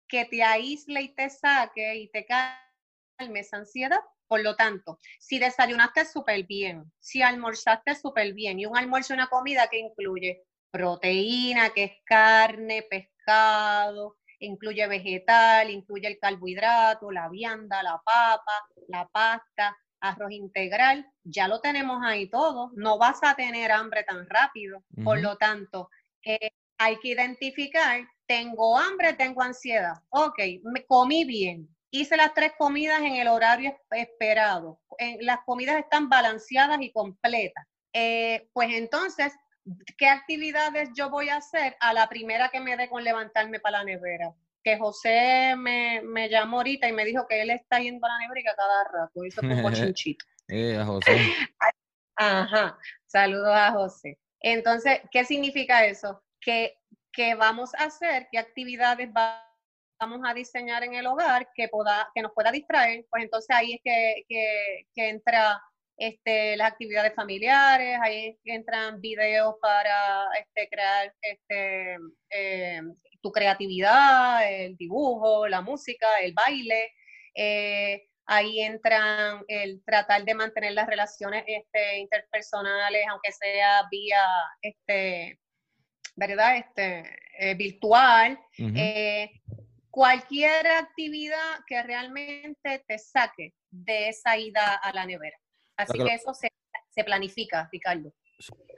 que 0.07 0.25
te 0.25 0.43
aísle 0.43 1.01
y 1.01 1.15
te 1.15 1.29
saque 1.29 1.95
y 1.95 2.09
te 2.09 2.25
calme 2.25 3.39
esa 3.39 3.57
ansiedad. 3.57 3.99
Por 4.27 4.41
lo 4.41 4.55
tanto, 4.55 4.99
si 5.19 5.39
desayunaste 5.39 6.05
súper 6.05 6.45
bien, 6.45 6.91
si 6.99 7.21
almorzaste 7.21 7.95
súper 7.95 8.33
bien, 8.33 8.59
y 8.59 8.65
un 8.65 8.77
almuerzo 8.77 9.13
y 9.13 9.15
una 9.15 9.27
comida 9.27 9.67
que 9.69 9.79
incluye 9.79 10.43
proteína, 10.69 11.69
que 11.69 11.83
es 11.85 11.91
carne, 12.05 12.83
pescado, 12.89 14.16
incluye 14.39 14.87
vegetal, 14.87 15.69
incluye 15.69 16.07
el 16.07 16.19
carbohidrato, 16.19 17.11
la 17.11 17.29
vianda, 17.29 17.83
la 17.83 18.01
papa, 18.03 18.51
la 18.87 19.07
pasta, 19.07 19.75
arroz 19.99 20.31
integral, 20.31 21.05
ya 21.23 21.47
lo 21.47 21.59
tenemos 21.59 22.01
ahí 22.03 22.29
todo, 22.29 22.71
no 22.75 22.97
vas 22.97 23.19
a 23.23 23.35
tener 23.35 23.71
hambre 23.71 24.03
tan 24.03 24.27
rápido. 24.27 24.83
Por 25.03 25.19
lo 25.19 25.37
tanto, 25.37 25.89
eh, 26.23 26.51
hay 26.77 26.97
que 26.99 27.09
identificar, 27.09 28.07
tengo 28.27 28.77
hambre, 28.77 29.13
tengo 29.13 29.41
ansiedad. 29.41 29.95
Ok, 30.09 30.39
me 30.63 30.85
comí 30.85 31.25
bien, 31.25 31.67
hice 31.91 32.17
las 32.17 32.33
tres 32.33 32.53
comidas 32.57 33.01
en 33.01 33.15
el 33.15 33.27
horario 33.27 33.75
esperado, 33.91 34.79
las 35.21 35.39
comidas 35.45 35.77
están 35.77 36.09
balanceadas 36.09 36.79
y 36.81 36.91
completas. 36.91 37.65
Eh, 37.93 38.47
pues 38.53 38.69
entonces, 38.73 39.33
¿qué 39.97 40.07
actividades 40.07 40.89
yo 40.95 41.09
voy 41.09 41.29
a 41.29 41.37
hacer 41.37 41.75
a 41.79 41.93
la 41.93 42.07
primera 42.07 42.49
que 42.49 42.59
me 42.59 42.77
dé 42.77 42.89
con 42.89 43.03
levantarme 43.03 43.59
para 43.59 43.79
la 43.79 43.83
nevera? 43.83 44.33
Que 44.63 44.77
José 44.77 45.55
me, 45.57 46.01
me 46.01 46.29
llamó 46.29 46.57
ahorita 46.57 46.87
y 46.87 46.93
me 46.93 47.05
dijo 47.05 47.25
que 47.27 47.41
él 47.41 47.49
está 47.49 47.79
yendo 47.79 48.05
a 48.05 48.09
la 48.09 48.19
nevera 48.19 48.53
cada 48.55 48.83
rato, 48.83 49.25
hizo 49.25 49.41
un 49.41 49.73
chinchito. 49.73 50.25
eh, 50.47 50.77
a 50.77 50.85
José. 50.85 51.17
Ajá, 52.15 52.77
saludos 53.05 53.49
a 53.53 53.71
José. 53.71 54.17
Entonces, 54.39 55.01
¿qué 55.11 55.23
significa 55.23 55.85
eso? 55.85 56.23
Que, 56.41 56.77
que 57.11 57.35
vamos 57.35 57.73
a 57.75 57.85
hacer, 57.85 58.27
qué 58.31 58.39
actividades 58.39 59.09
vamos 59.99 60.21
a 60.25 60.33
diseñar 60.33 60.83
en 60.83 60.93
el 60.93 61.07
hogar 61.07 61.49
que, 61.55 61.67
pueda, 61.69 62.09
que 62.13 62.21
nos 62.21 62.31
pueda 62.33 62.51
distraer, 62.51 63.05
pues 63.09 63.23
entonces 63.23 63.55
ahí 63.55 63.73
es 63.73 63.81
que, 63.83 64.23
que, 64.27 64.87
que 64.93 65.09
entra 65.09 65.61
este, 65.97 66.55
las 66.57 66.71
actividades 66.71 67.15
familiares, 67.15 67.97
ahí 68.01 68.37
entran 68.45 69.01
videos 69.01 69.55
para 69.59 70.25
este, 70.39 70.69
crear 70.69 71.11
este, 71.21 71.97
eh, 72.29 72.81
tu 73.21 73.31
creatividad, 73.31 74.47
el 74.47 74.77
dibujo, 74.77 75.47
la 75.47 75.61
música, 75.61 76.07
el 76.21 76.33
baile. 76.33 76.91
Eh, 77.33 78.07
ahí 78.27 78.61
entran 78.61 79.43
el 79.47 79.83
tratar 79.85 80.23
de 80.23 80.35
mantener 80.35 80.73
las 80.73 80.87
relaciones 80.87 81.43
este, 81.47 81.97
interpersonales, 81.97 83.05
aunque 83.09 83.31
sea 83.31 83.83
vía, 83.89 84.23
este, 84.61 85.39
¿verdad? 86.15 86.57
Este, 86.57 87.03
eh, 87.39 87.55
virtual. 87.55 88.39
cualquier 89.89 90.67
actividad 90.67 91.59
que 91.65 91.81
realmente 91.81 92.83
te 92.87 92.99
saque 92.99 93.53
de 93.71 94.09
esa 94.09 94.37
ida 94.37 94.75
a 94.75 94.93
la 94.93 95.07
nevera. 95.07 95.37
Así 95.77 95.97
que 95.97 96.13
eso 96.13 96.33
se, 96.33 97.03
planifica, 97.03 97.69
Ricardo. 97.71 98.11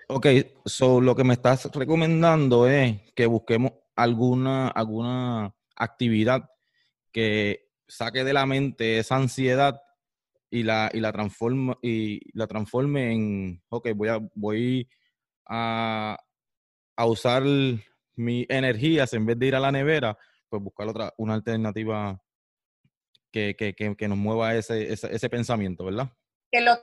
Ok, 0.09 0.27
so 0.65 0.99
lo 0.99 1.15
que 1.15 1.23
me 1.23 1.33
estás 1.33 1.71
recomendando 1.73 2.67
es 2.67 3.01
que 3.13 3.25
busquemos 3.25 3.71
alguna, 3.95 4.67
alguna 4.67 5.55
actividad 5.75 6.49
que 7.11 7.69
saque 7.87 8.23
de 8.23 8.33
la 8.33 8.45
mente 8.45 8.99
esa 8.99 9.15
ansiedad 9.15 9.81
y 10.49 10.63
la, 10.63 10.89
y 10.93 10.99
la 10.99 11.13
transforme, 11.13 11.77
y 11.81 12.19
la 12.37 12.47
transforme 12.47 13.13
en, 13.13 13.63
ok, 13.69 13.89
voy 13.95 14.09
a, 14.09 14.19
voy 14.35 14.89
a, 15.45 16.17
a 16.97 17.05
usar 17.05 17.43
mis 18.15 18.45
energías 18.49 19.13
en 19.13 19.25
vez 19.25 19.39
de 19.39 19.47
ir 19.47 19.55
a 19.55 19.59
la 19.59 19.71
nevera, 19.71 20.17
pues 20.49 20.61
buscar 20.61 20.87
otra, 20.89 21.13
una 21.17 21.35
alternativa 21.35 22.21
que, 23.31 23.55
que, 23.55 23.73
que, 23.73 23.95
que 23.95 24.07
nos 24.07 24.17
mueva 24.17 24.55
ese, 24.55 24.91
ese, 24.91 25.13
ese 25.13 25.29
pensamiento, 25.29 25.85
¿verdad? 25.85 26.11
Que 26.51 26.61
lo 26.61 26.79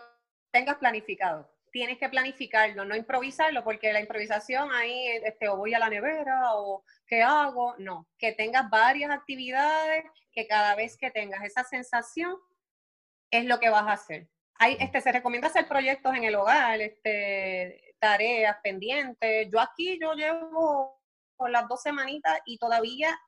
tengas 0.53 0.77
planificado. 0.77 1.51
Tienes 1.73 1.99
que 1.99 2.09
planificarlo, 2.09 2.85
no 2.85 2.97
improvisarlo, 2.97 3.63
porque 3.63 3.93
la 3.93 4.01
improvisación 4.01 4.73
ahí, 4.73 5.09
este, 5.25 5.49
o 5.49 5.57
voy 5.57 5.75
a 5.75 5.79
la 5.79 5.91
nevera, 5.91 6.55
o 6.55 6.85
qué 7.07 7.23
hago, 7.23 7.75
no, 7.79 8.09
que 8.19 8.33
tengas 8.33 8.71
varias 8.71 9.11
actividades, 9.11 10.05
que 10.33 10.47
cada 10.47 10.75
vez 10.75 10.97
que 10.97 11.11
tengas 11.11 11.45
esa 11.45 11.65
sensación, 11.65 12.37
es 13.31 13.45
lo 13.45 13.59
que 13.59 13.69
vas 13.69 13.83
a 13.83 13.93
hacer. 13.93 14.29
Hay, 14.59 14.77
este, 14.81 15.01
se 15.01 15.13
recomienda 15.13 15.49
hacer 15.49 15.69
proyectos 15.69 16.15
en 16.15 16.25
el 16.25 16.35
hogar, 16.37 16.81
este, 16.81 17.95
tareas 17.99 18.57
pendientes. 18.63 19.49
Yo 19.53 19.61
aquí, 19.61 19.99
yo 20.01 20.15
llevo 20.15 20.99
por 21.37 21.51
las 21.51 21.69
dos 21.69 21.83
semanitas 21.83 22.41
y 22.47 22.57
todavía 22.57 23.19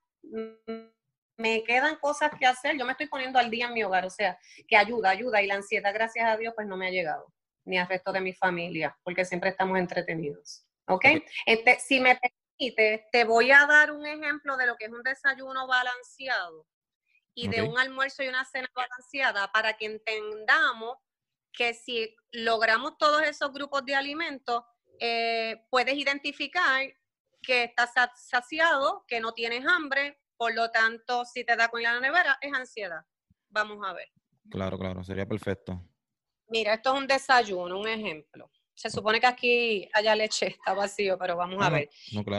me 1.38 1.62
quedan 1.62 1.96
cosas 1.96 2.32
que 2.38 2.44
hacer, 2.44 2.76
yo 2.76 2.84
me 2.84 2.92
estoy 2.92 3.06
poniendo 3.06 3.38
al 3.38 3.48
día 3.48 3.66
en 3.66 3.72
mi 3.72 3.84
hogar, 3.84 4.04
o 4.04 4.10
sea, 4.10 4.38
que 4.66 4.76
ayuda, 4.76 5.10
ayuda, 5.10 5.40
y 5.40 5.46
la 5.46 5.54
ansiedad, 5.54 5.94
gracias 5.94 6.28
a 6.28 6.36
Dios, 6.36 6.52
pues 6.54 6.66
no 6.66 6.76
me 6.76 6.88
ha 6.88 6.90
llegado, 6.90 7.32
ni 7.64 7.78
al 7.78 7.88
resto 7.88 8.12
de 8.12 8.20
mi 8.20 8.34
familia, 8.34 8.98
porque 9.04 9.24
siempre 9.24 9.50
estamos 9.50 9.78
entretenidos. 9.78 10.66
¿Ok? 10.88 11.04
Este, 11.46 11.78
si 11.78 12.00
me 12.00 12.18
permite, 12.18 13.06
te 13.12 13.24
voy 13.24 13.52
a 13.52 13.66
dar 13.66 13.92
un 13.92 14.04
ejemplo 14.04 14.56
de 14.56 14.66
lo 14.66 14.76
que 14.76 14.86
es 14.86 14.90
un 14.90 15.02
desayuno 15.02 15.66
balanceado 15.66 16.66
y 17.34 17.46
de 17.46 17.62
un 17.62 17.78
almuerzo 17.78 18.24
y 18.24 18.28
una 18.28 18.44
cena 18.44 18.68
balanceada 18.74 19.52
para 19.52 19.74
que 19.74 19.86
entendamos 19.86 20.96
que 21.52 21.72
si 21.72 22.16
logramos 22.32 22.98
todos 22.98 23.22
esos 23.22 23.52
grupos 23.52 23.84
de 23.84 23.94
alimentos, 23.94 24.64
eh, 24.98 25.62
puedes 25.70 25.94
identificar 25.94 26.82
que 27.42 27.64
estás 27.64 27.92
saciado, 28.16 29.04
que 29.06 29.20
no 29.20 29.34
tienes 29.34 29.64
hambre, 29.66 30.18
por 30.38 30.54
lo 30.54 30.70
tanto, 30.70 31.24
si 31.24 31.44
te 31.44 31.56
da 31.56 31.68
con 31.68 31.82
la 31.82 32.00
nevera, 32.00 32.38
es 32.40 32.52
ansiedad. 32.54 33.04
Vamos 33.48 33.84
a 33.84 33.92
ver. 33.92 34.08
Claro, 34.48 34.78
claro, 34.78 35.02
sería 35.04 35.26
perfecto. 35.26 35.82
Mira, 36.46 36.74
esto 36.74 36.94
es 36.94 37.00
un 37.00 37.06
desayuno, 37.06 37.78
un 37.78 37.88
ejemplo. 37.88 38.50
Se 38.74 38.88
supone 38.88 39.20
que 39.20 39.26
aquí 39.26 39.90
haya 39.92 40.14
leche, 40.14 40.46
está 40.46 40.72
vacío, 40.72 41.18
pero 41.18 41.36
vamos 41.36 41.62
a 41.62 41.68
ver. 41.68 41.90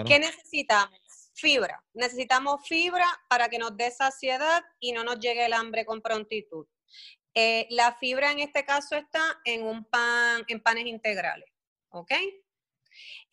¿Qué 0.07 0.17
necesitamos? 0.17 0.97
Fibra. 1.33 1.83
Necesitamos 1.93 2.65
fibra 2.65 3.05
para 3.29 3.49
que 3.49 3.59
nos 3.59 3.75
dé 3.75 3.91
saciedad 3.91 4.63
y 4.79 4.93
no 4.93 5.03
nos 5.03 5.19
llegue 5.19 5.45
el 5.45 5.53
hambre 5.53 5.85
con 5.85 6.01
prontitud. 6.01 6.65
Eh, 7.33 7.67
la 7.69 7.93
fibra 7.95 8.31
en 8.31 8.39
este 8.39 8.65
caso 8.65 8.95
está 8.95 9.39
en 9.43 9.63
un 9.63 9.85
pan, 9.85 10.43
en 10.47 10.61
panes 10.61 10.85
integrales, 10.85 11.49
¿ok? 11.89 12.11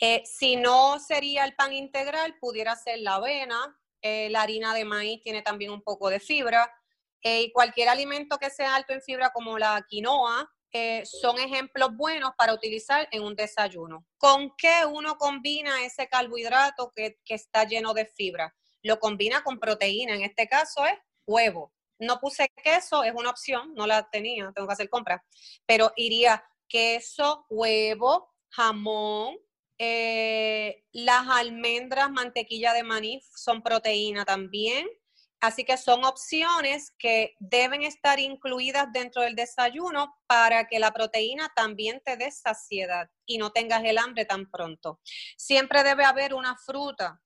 Eh, 0.00 0.22
si 0.24 0.56
no 0.56 0.98
sería 0.98 1.44
el 1.44 1.54
pan 1.54 1.72
integral, 1.72 2.36
pudiera 2.38 2.76
ser 2.76 2.98
la 3.00 3.14
avena, 3.14 3.76
eh, 4.06 4.30
la 4.30 4.42
harina 4.42 4.72
de 4.72 4.84
maíz 4.84 5.20
tiene 5.22 5.42
también 5.42 5.70
un 5.72 5.82
poco 5.82 6.08
de 6.08 6.20
fibra. 6.20 6.70
Eh, 7.22 7.42
y 7.42 7.52
cualquier 7.52 7.88
alimento 7.88 8.38
que 8.38 8.50
sea 8.50 8.76
alto 8.76 8.92
en 8.92 9.02
fibra 9.02 9.30
como 9.30 9.58
la 9.58 9.84
quinoa 9.88 10.48
eh, 10.72 11.04
son 11.06 11.38
ejemplos 11.38 11.96
buenos 11.96 12.32
para 12.36 12.52
utilizar 12.52 13.08
en 13.10 13.22
un 13.22 13.34
desayuno. 13.34 14.06
¿Con 14.18 14.52
qué 14.56 14.84
uno 14.88 15.16
combina 15.16 15.84
ese 15.84 16.06
carbohidrato 16.06 16.92
que, 16.94 17.18
está 17.28 17.64
lleno 17.64 17.94
de 17.94 18.06
fibra? 18.06 18.54
Lo 18.82 18.98
combina 19.00 19.42
con 19.42 19.58
proteína, 19.58 20.14
en 20.14 20.22
este 20.22 20.46
caso 20.46 20.84
es 20.86 20.98
huevo. 21.26 21.72
No 21.98 22.20
puse 22.20 22.48
queso, 22.62 23.02
es 23.02 23.14
una 23.14 23.30
opción, 23.30 23.74
no 23.74 23.86
la 23.86 24.08
tenía, 24.10 24.52
tengo 24.54 24.68
que 24.68 24.74
hacer 24.74 24.90
compras, 24.90 25.22
pero 25.64 25.92
iría 25.96 26.44
queso, 26.68 27.46
huevo, 27.48 28.28
jamón, 28.50 29.38
eh, 29.78 30.55
las 30.96 31.28
almendras, 31.28 32.10
mantequilla 32.10 32.72
de 32.72 32.82
maní 32.82 33.20
son 33.34 33.62
proteína 33.62 34.24
también. 34.24 34.86
Así 35.40 35.64
que 35.64 35.76
son 35.76 36.06
opciones 36.06 36.94
que 36.98 37.34
deben 37.38 37.82
estar 37.82 38.18
incluidas 38.18 38.90
dentro 38.90 39.20
del 39.20 39.36
desayuno 39.36 40.16
para 40.26 40.66
que 40.66 40.78
la 40.78 40.92
proteína 40.92 41.52
también 41.54 42.00
te 42.02 42.16
dé 42.16 42.30
saciedad 42.30 43.10
y 43.26 43.36
no 43.36 43.52
tengas 43.52 43.84
el 43.84 43.98
hambre 43.98 44.24
tan 44.24 44.50
pronto. 44.50 44.98
Siempre 45.36 45.82
debe 45.82 46.06
haber 46.06 46.32
una 46.32 46.56
fruta 46.56 47.20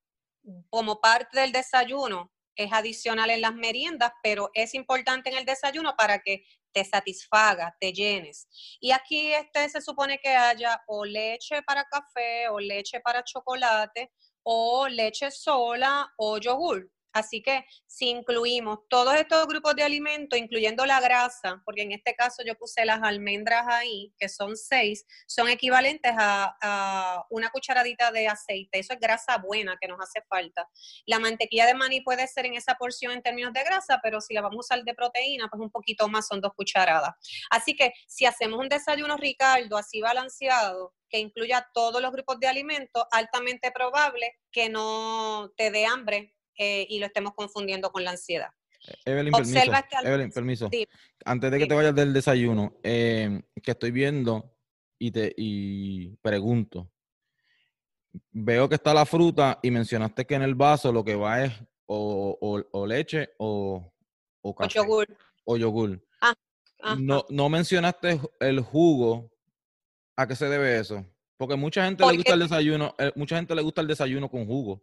como 0.69 1.01
parte 1.01 1.39
del 1.39 1.53
desayuno. 1.53 2.33
Es 2.57 2.73
adicional 2.73 3.31
en 3.31 3.41
las 3.41 3.55
meriendas, 3.55 4.13
pero 4.23 4.51
es 4.55 4.75
importante 4.75 5.31
en 5.31 5.39
el 5.39 5.45
desayuno 5.45 5.95
para 5.97 6.19
que 6.21 6.45
te 6.73 6.85
satisfaga, 6.85 7.77
te 7.81 7.93
llenes. 7.93 8.49
Y 8.81 8.93
aquí 8.93 9.33
este 9.33 9.69
se 9.69 9.81
supone 9.81 10.19
que 10.19 10.31
haya 10.31 10.81
o 10.87 11.05
leche 11.05 11.63
para 11.63 11.85
café 11.85 12.49
o 12.49 12.61
leche 12.61 13.01
para 13.01 13.25
chocolate 13.25 14.13
o 14.43 14.89
leche 14.89 15.31
sola 15.31 16.13
o 16.17 16.39
yogur. 16.39 16.91
Así 17.13 17.43
que 17.43 17.65
si 17.87 18.09
incluimos 18.09 18.81
todos 18.89 19.15
estos 19.15 19.47
grupos 19.47 19.75
de 19.75 19.83
alimentos, 19.83 20.39
incluyendo 20.39 20.87
la 20.87 21.01
grasa, 21.01 21.61
porque 21.65 21.83
en 21.83 21.93
este 21.93 22.15
caso 22.15 22.43
yo 22.45 22.55
puse 22.57 22.85
las 22.85 23.03
almendras 23.03 23.67
ahí, 23.69 24.13
que 24.19 24.29
son 24.29 24.57
seis, 24.57 25.05
son 25.27 25.49
equivalentes 25.49 26.13
a, 26.17 27.27
una 27.31 27.51
cucharadita 27.51 28.13
de 28.13 28.29
aceite. 28.29 28.79
Eso 28.79 28.95
es 28.95 29.01
grasa 29.01 29.39
buena 29.39 29.77
que 29.81 29.89
nos 29.89 30.01
hace 30.01 30.23
falta. 30.29 30.69
La 31.07 31.19
mantequilla 31.19 31.67
de 31.67 31.75
maní 31.75 32.01
puede 32.01 32.27
ser 32.27 32.47
en 32.47 32.55
esa 32.55 32.75
porción 32.75 33.13
en 33.13 33.23
términos 33.23 33.53
de 33.53 33.65
grasa, 33.65 34.01
pero 34.03 34.21
si 34.21 34.35
la 34.35 34.43
vamos 34.43 34.57
a 34.57 34.75
usar 34.75 34.85
de 34.85 34.95
proteína, 34.95 35.49
pues 35.49 35.61
un 35.61 35.71
poquito 35.71 36.09
más, 36.09 36.29
son 36.29 36.41
dos 36.41 36.53
cucharadas. 36.55 37.15
Así 37.51 37.75
que 37.75 37.93
si 38.07 38.27
hacemos 38.27 38.59
un 38.61 38.69
desayuno 38.69 39.17
Ricardo 39.17 39.77
así 39.77 40.01
balanceado, 40.01 40.95
que 41.09 41.19
incluya 41.19 41.69
todos 41.75 42.01
los 42.01 42.13
grupos 42.13 42.39
de 42.39 42.47
alimentos, 42.47 43.05
altamente 43.11 43.73
probable 43.73 44.39
que 44.53 44.69
no 44.69 45.51
te 45.57 45.71
dé 45.71 45.85
hambre 45.85 46.35
eh, 46.63 46.87
y 46.91 46.99
lo 46.99 47.07
estemos 47.07 47.33
confundiendo 47.35 47.91
con 47.91 48.05
la 48.05 48.11
ansiedad. 48.11 48.51
Evelyn, 49.07 49.33
permiso. 49.33 49.61
Evelyn, 50.05 50.31
permiso. 50.31 50.71
Antes 51.25 51.51
de 51.51 51.59
que 51.59 51.67
te 51.67 51.75
vayas 51.75 51.95
del 51.95 52.13
desayuno, 52.13 52.79
eh, 52.83 53.41
que 53.63 53.71
estoy 53.71 53.91
viendo 53.91 54.55
y 54.99 55.11
te 55.11 55.33
y 55.35 56.17
pregunto. 56.17 56.93
Veo 58.31 58.69
que 58.69 58.75
está 58.75 58.93
la 58.93 59.07
fruta 59.07 59.59
y 59.63 59.71
mencionaste 59.71 60.27
que 60.27 60.35
en 60.35 60.43
el 60.43 60.55
vaso 60.55 60.93
lo 60.93 61.03
que 61.03 61.15
va 61.15 61.45
es 61.45 61.53
o, 61.87 62.87
leche 62.87 63.31
o, 63.39 63.91
o, 64.43 64.51
o 64.51 64.69
yogur. 64.69 65.07
O 65.45 65.57
yogur. 65.57 66.07
Ah, 66.21 66.35
no, 66.99 67.25
no 67.31 67.49
mencionaste 67.49 68.21
el 68.41 68.61
jugo. 68.61 69.33
¿A 70.15 70.27
qué 70.27 70.37
se 70.37 70.47
debe 70.47 70.79
eso? 70.79 71.07
Porque 71.39 71.57
mucha 71.57 71.87
gente 71.87 72.05
le 72.05 72.17
gusta 72.17 72.35
el 72.35 72.41
desayuno, 72.41 72.95
eh, 72.99 73.13
mucha 73.17 73.37
gente 73.37 73.55
le 73.55 73.63
gusta 73.63 73.81
el 73.81 73.87
desayuno 73.87 74.31
con 74.31 74.45
jugo. 74.45 74.83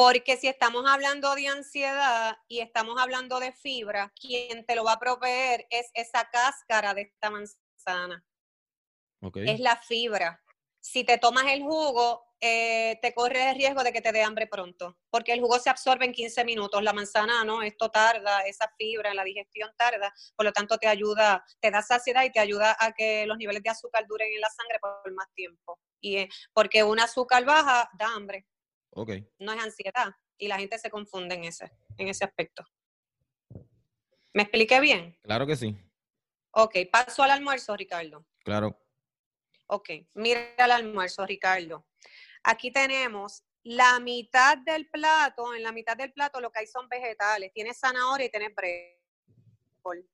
Porque 0.00 0.38
si 0.38 0.48
estamos 0.48 0.86
hablando 0.88 1.34
de 1.34 1.48
ansiedad 1.48 2.38
y 2.48 2.60
estamos 2.60 2.98
hablando 2.98 3.38
de 3.38 3.52
fibra, 3.52 4.10
quien 4.18 4.64
te 4.64 4.74
lo 4.74 4.82
va 4.82 4.94
a 4.94 4.98
proveer 4.98 5.66
es 5.68 5.90
esa 5.92 6.26
cáscara 6.32 6.94
de 6.94 7.02
esta 7.02 7.28
manzana. 7.28 8.24
Es 9.34 9.60
la 9.60 9.76
fibra. 9.76 10.42
Si 10.80 11.04
te 11.04 11.18
tomas 11.18 11.44
el 11.48 11.60
jugo, 11.60 12.24
eh, 12.40 12.98
te 13.02 13.12
corre 13.12 13.50
el 13.50 13.56
riesgo 13.56 13.82
de 13.82 13.92
que 13.92 14.00
te 14.00 14.10
dé 14.10 14.22
hambre 14.22 14.46
pronto, 14.46 14.96
porque 15.10 15.34
el 15.34 15.40
jugo 15.42 15.58
se 15.58 15.68
absorbe 15.68 16.06
en 16.06 16.12
15 16.12 16.46
minutos, 16.46 16.82
la 16.82 16.94
manzana 16.94 17.44
no, 17.44 17.60
esto 17.60 17.90
tarda, 17.90 18.40
esa 18.46 18.72
fibra, 18.78 19.12
la 19.12 19.22
digestión 19.22 19.70
tarda, 19.76 20.14
por 20.34 20.46
lo 20.46 20.52
tanto 20.52 20.78
te 20.78 20.86
ayuda, 20.88 21.44
te 21.60 21.70
da 21.70 21.82
saciedad 21.82 22.24
y 22.24 22.32
te 22.32 22.40
ayuda 22.40 22.74
a 22.80 22.92
que 22.92 23.26
los 23.26 23.36
niveles 23.36 23.62
de 23.62 23.68
azúcar 23.68 24.06
duren 24.06 24.32
en 24.32 24.40
la 24.40 24.48
sangre 24.48 24.78
por 24.80 25.12
más 25.12 25.26
tiempo. 25.34 25.78
Y 26.00 26.16
eh, 26.16 26.28
porque 26.54 26.84
un 26.84 27.00
azúcar 27.00 27.44
baja 27.44 27.90
da 27.98 28.14
hambre. 28.14 28.46
No 29.38 29.52
es 29.52 29.62
ansiedad. 29.62 30.14
Y 30.38 30.48
la 30.48 30.58
gente 30.58 30.78
se 30.78 30.90
confunde 30.90 31.34
en 31.34 31.44
ese, 31.44 31.70
en 31.96 32.08
ese 32.08 32.24
aspecto. 32.24 32.64
¿Me 34.32 34.42
expliqué 34.42 34.80
bien? 34.80 35.18
Claro 35.22 35.46
que 35.46 35.56
sí. 35.56 35.76
Ok, 36.52 36.76
paso 36.90 37.22
al 37.22 37.30
almuerzo, 37.30 37.76
Ricardo. 37.76 38.26
Claro. 38.44 38.78
Ok, 39.66 39.90
mira 40.14 40.54
el 40.56 40.70
almuerzo, 40.70 41.24
Ricardo. 41.26 41.86
Aquí 42.42 42.72
tenemos 42.72 43.44
la 43.62 44.00
mitad 44.00 44.58
del 44.58 44.88
plato, 44.88 45.54
en 45.54 45.62
la 45.62 45.72
mitad 45.72 45.96
del 45.96 46.12
plato 46.12 46.40
lo 46.40 46.50
que 46.50 46.60
hay 46.60 46.66
son 46.66 46.88
vegetales. 46.88 47.52
Tienes 47.52 47.78
zanahoria 47.78 48.26
y 48.26 48.30
tienes 48.30 48.54
brécol. 48.54 50.08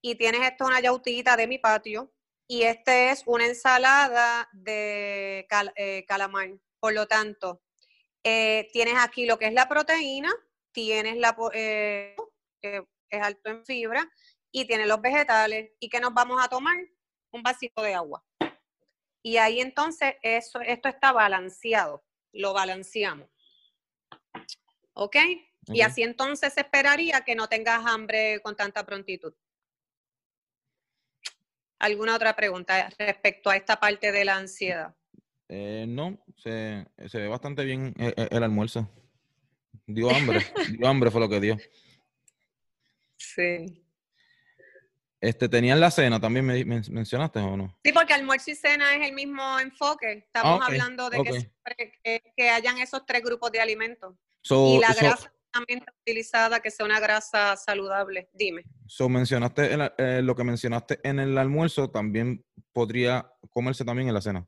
Y 0.00 0.14
tienes 0.16 0.42
esto 0.42 0.66
una 0.66 0.80
yautita 0.80 1.36
de 1.36 1.46
mi 1.46 1.58
patio. 1.58 2.12
Y 2.46 2.62
este 2.62 3.10
es 3.10 3.22
una 3.26 3.46
ensalada 3.46 4.48
de 4.52 5.48
eh, 5.76 6.04
calamar. 6.06 6.50
Por 6.78 6.92
lo 6.92 7.06
tanto, 7.06 7.63
eh, 8.24 8.68
tienes 8.72 8.94
aquí 8.98 9.26
lo 9.26 9.38
que 9.38 9.46
es 9.46 9.52
la 9.52 9.68
proteína, 9.68 10.32
tienes 10.72 11.18
la 11.18 11.36
eh, 11.52 12.16
que 12.60 12.82
es 13.10 13.22
alto 13.22 13.50
en 13.50 13.64
fibra 13.64 14.10
y 14.50 14.66
tienes 14.66 14.88
los 14.88 15.00
vegetales. 15.00 15.72
¿Y 15.78 15.90
qué 15.90 16.00
nos 16.00 16.14
vamos 16.14 16.42
a 16.42 16.48
tomar? 16.48 16.76
Un 17.30 17.42
vasito 17.42 17.82
de 17.82 17.94
agua. 17.94 18.24
Y 19.22 19.36
ahí 19.36 19.60
entonces 19.60 20.14
eso, 20.22 20.60
esto 20.60 20.88
está 20.88 21.12
balanceado, 21.12 22.04
lo 22.32 22.54
balanceamos. 22.54 23.28
¿Ok? 24.94 25.16
Y 25.66 25.80
así 25.80 26.02
entonces 26.02 26.56
esperaría 26.56 27.22
que 27.22 27.34
no 27.34 27.48
tengas 27.48 27.84
hambre 27.86 28.40
con 28.40 28.56
tanta 28.56 28.84
prontitud. 28.84 29.34
¿Alguna 31.78 32.14
otra 32.14 32.34
pregunta 32.36 32.90
respecto 32.98 33.50
a 33.50 33.56
esta 33.56 33.80
parte 33.80 34.12
de 34.12 34.24
la 34.24 34.36
ansiedad? 34.36 34.94
Eh, 35.48 35.84
no, 35.88 36.18
se, 36.36 36.86
se, 37.06 37.18
ve 37.18 37.28
bastante 37.28 37.64
bien 37.64 37.94
el, 37.98 38.14
el, 38.30 38.42
almuerzo. 38.42 38.88
Dio 39.86 40.10
hambre, 40.10 40.40
dio 40.78 40.88
hambre 40.88 41.10
fue 41.10 41.20
lo 41.20 41.28
que 41.28 41.40
dio. 41.40 41.58
Sí. 43.16 43.84
Este, 45.20 45.48
¿Tenían 45.48 45.80
la 45.80 45.90
cena 45.90 46.20
también 46.20 46.44
me, 46.44 46.64
mencionaste 46.64 47.38
o 47.38 47.56
no? 47.56 47.78
Sí, 47.82 47.92
porque 47.92 48.12
almuerzo 48.12 48.50
y 48.50 48.54
cena 48.54 48.94
es 48.94 49.08
el 49.08 49.14
mismo 49.14 49.58
enfoque. 49.58 50.12
Estamos 50.12 50.60
ah, 50.60 50.66
hablando 50.66 51.08
de 51.08 51.50
que, 52.02 52.22
que, 52.36 52.50
hayan 52.50 52.76
esos 52.76 53.06
tres 53.06 53.22
grupos 53.22 53.50
de 53.50 53.60
alimentos. 53.60 54.14
y 54.50 54.78
la 54.78 54.92
grasa 54.92 55.32
también 55.50 55.78
está 55.78 55.92
utilizada, 56.02 56.60
que 56.60 56.70
sea 56.70 56.84
una 56.84 57.00
grasa 57.00 57.56
saludable. 57.56 58.28
Dime. 58.34 58.64
So, 58.86 59.08
mencionaste 59.08 59.70
eh, 59.96 60.20
lo 60.20 60.34
que 60.34 60.44
mencionaste 60.44 61.00
en 61.02 61.20
el 61.20 61.38
almuerzo, 61.38 61.88
también 61.88 62.44
podría 62.72 63.32
comerse 63.50 63.84
también 63.84 64.08
en 64.08 64.14
la 64.14 64.20
cena. 64.20 64.46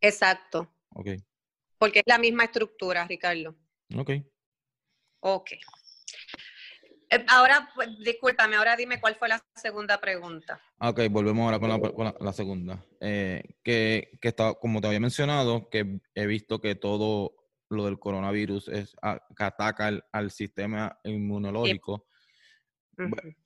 Exacto. 0.00 0.72
Ok. 0.90 1.08
Porque 1.78 2.00
es 2.00 2.04
la 2.06 2.18
misma 2.18 2.44
estructura, 2.44 3.06
Ricardo. 3.06 3.56
Ok. 3.96 4.12
Ok. 5.20 5.52
Eh, 7.10 7.24
ahora, 7.28 7.68
pues, 7.74 7.88
discúlpame, 7.98 8.56
ahora 8.56 8.76
dime 8.76 9.00
cuál 9.00 9.14
fue 9.14 9.28
la 9.28 9.40
segunda 9.54 10.00
pregunta. 10.00 10.60
Ok, 10.80 11.02
volvemos 11.10 11.44
ahora 11.44 11.92
con 11.92 12.14
la, 12.20 12.32
segunda. 12.32 12.84
Eh, 13.00 13.42
que, 13.62 14.18
que 14.20 14.28
está, 14.28 14.54
como 14.54 14.80
te 14.80 14.88
había 14.88 15.00
mencionado, 15.00 15.68
que 15.70 16.00
he 16.14 16.26
visto 16.26 16.60
que 16.60 16.74
todo 16.74 17.34
lo 17.68 17.84
del 17.84 17.98
coronavirus 17.98 18.68
es 18.68 18.96
que 19.36 19.44
ataca 19.44 20.00
al, 20.12 20.30
sistema 20.30 20.98
inmunológico. 21.04 22.06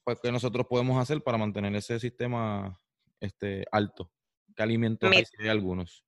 Pues, 0.05 0.21
¿qué 0.23 0.31
nosotros 0.31 0.67
podemos 0.69 1.01
hacer 1.01 1.23
para 1.23 1.39
mantener 1.39 1.75
ese 1.75 1.99
sistema 1.99 2.79
este, 3.21 3.65
alto? 3.73 4.11
¿Qué 4.55 4.63
alimentos 4.63 5.11
hay 5.39 5.49
algunos? 5.49 6.05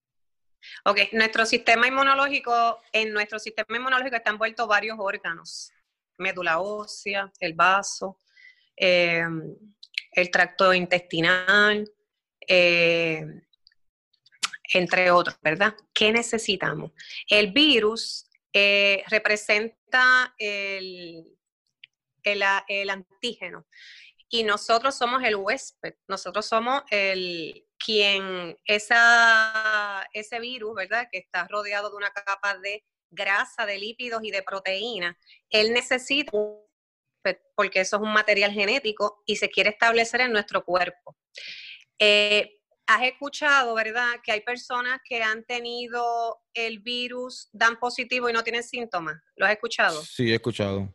Ok, 0.84 0.98
nuestro 1.12 1.46
sistema 1.46 1.86
inmunológico, 1.86 2.80
en 2.92 3.12
nuestro 3.12 3.38
sistema 3.38 3.76
inmunológico 3.76 4.16
están 4.16 4.34
envueltos 4.34 4.66
varios 4.66 4.96
órganos, 4.98 5.72
médula 6.18 6.60
ósea, 6.60 7.30
el 7.40 7.54
vaso, 7.54 8.18
eh, 8.76 9.24
el 10.12 10.30
tracto 10.30 10.72
intestinal, 10.74 11.90
eh, 12.46 13.24
entre 14.74 15.10
otros, 15.10 15.38
¿verdad? 15.42 15.74
¿Qué 15.92 16.12
necesitamos? 16.12 16.92
El 17.28 17.52
virus 17.52 18.26
eh, 18.52 19.02
representa 19.08 20.34
el, 20.38 21.26
el, 22.22 22.90
antígeno 22.90 23.66
y 24.28 24.44
nosotros 24.44 24.94
somos 24.94 25.22
el 25.24 25.36
huésped, 25.36 25.94
nosotros 26.08 26.46
somos 26.46 26.82
el, 26.90 27.66
quien 27.84 28.56
esa, 28.64 30.06
ese 30.12 30.40
virus, 30.40 30.74
¿verdad? 30.74 31.08
Que 31.10 31.18
está 31.18 31.46
rodeado 31.48 31.90
de 31.90 31.96
una 31.96 32.10
capa 32.10 32.56
de 32.58 32.84
grasa, 33.10 33.66
de 33.66 33.78
lípidos 33.78 34.22
y 34.24 34.30
de 34.30 34.42
proteína, 34.42 35.16
él 35.50 35.72
necesita, 35.72 36.32
porque 37.54 37.80
eso 37.80 37.96
es 37.96 38.02
un 38.02 38.12
material 38.12 38.52
genético 38.52 39.22
y 39.26 39.36
se 39.36 39.50
quiere 39.50 39.70
establecer 39.70 40.22
en 40.22 40.32
nuestro 40.32 40.64
cuerpo. 40.64 41.16
Eh, 41.98 42.58
has 42.86 43.02
escuchado, 43.02 43.74
¿verdad? 43.74 44.14
Que 44.24 44.32
hay 44.32 44.40
personas 44.40 45.00
que 45.04 45.22
han 45.22 45.44
tenido 45.44 46.40
el 46.54 46.80
virus, 46.80 47.48
dan 47.52 47.78
positivo 47.78 48.28
y 48.28 48.32
no 48.32 48.42
tienen 48.42 48.62
síntomas. 48.62 49.20
¿Lo 49.36 49.46
has 49.46 49.52
escuchado? 49.52 50.02
Sí, 50.02 50.30
he 50.30 50.34
escuchado. 50.34 50.92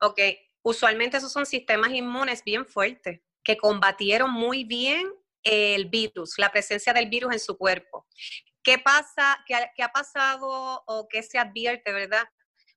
Ok, 0.00 0.20
usualmente 0.62 1.16
esos 1.16 1.32
son 1.32 1.46
sistemas 1.46 1.92
inmunes 1.92 2.42
bien 2.44 2.66
fuertes, 2.66 3.20
que 3.42 3.56
combatieron 3.56 4.30
muy 4.30 4.64
bien 4.64 5.10
el 5.42 5.88
virus, 5.88 6.34
la 6.38 6.50
presencia 6.50 6.92
del 6.92 7.08
virus 7.08 7.32
en 7.32 7.40
su 7.40 7.56
cuerpo. 7.56 8.06
¿Qué 8.62 8.78
pasa, 8.78 9.42
qué, 9.46 9.82
ha 9.82 9.92
pasado 9.92 10.82
o 10.86 11.08
qué 11.08 11.22
se 11.22 11.38
advierte, 11.38 11.92
verdad, 11.92 12.26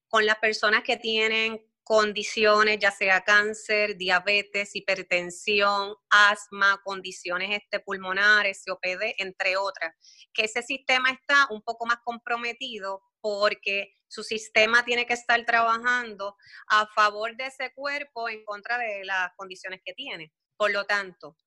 con 0.08 0.26
las 0.26 0.38
personas 0.38 0.84
que 0.84 0.98
tienen 0.98 1.60
condiciones, 1.84 2.80
ya 2.80 2.92
sea 2.92 3.22
cáncer, 3.22 3.98
diabetes, 3.98 4.76
hipertensión, 4.76 5.96
asma, 6.10 6.80
condiciones 6.84 7.50
este, 7.52 7.80
pulmonares, 7.80 8.64
COPD, 8.66 9.16
entre 9.18 9.58
otras, 9.58 9.94
que 10.34 10.46
ese 10.46 10.62
sistema 10.62 11.12
está 11.12 11.48
un 11.50 11.62
poco 11.62 11.86
más 11.86 11.98
comprometido 12.04 13.02
porque 13.20 13.94
su 14.08 14.24
sistema 14.24 14.84
tiene 14.84 15.06
que 15.06 15.14
estar 15.14 15.44
trabajando 15.46 16.36
a 16.68 16.88
favor 16.88 17.36
de 17.36 17.48
ese 17.48 17.74
cuerpo 17.74 18.30
en 18.30 18.44
contra 18.46 18.78
de 18.78 19.04
las 19.06 19.32
condiciones 19.36 19.82
que 19.84 19.94
tiene. 19.94 20.32
Por 20.58 20.72
lo 20.72 20.86
tanto, 20.86 21.38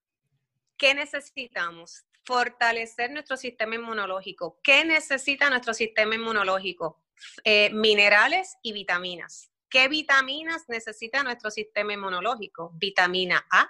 ¿qué 0.77 0.95
necesitamos? 0.95 2.05
Fortalecer 2.25 3.11
nuestro 3.11 3.37
sistema 3.37 3.75
inmunológico. 3.75 4.61
¿Qué 4.63 4.85
necesita 4.85 5.51
nuestro 5.51 5.75
sistema 5.75 6.15
inmunológico? 6.15 7.05
eh, 7.45 7.71
minerales 7.73 8.57
y 8.63 8.73
vitaminas. 8.73 9.51
¿Qué 9.69 9.89
vitaminas 9.89 10.69
necesita 10.69 11.23
nuestro 11.23 11.51
sistema 11.51 11.93
inmunológico? 11.93 12.73
Vitamina 12.75 13.45
A, 13.51 13.69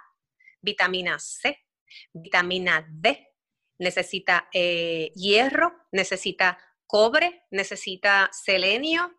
vitamina 0.61 1.17
C, 1.19 1.57
vitamina 2.13 2.85
D, 2.87 3.27
necesita 3.79 4.47
eh, 4.53 5.11
hierro, 5.15 5.73
necesita 5.91 6.57
cobre, 6.85 7.45
necesita 7.49 8.29
selenio, 8.31 9.15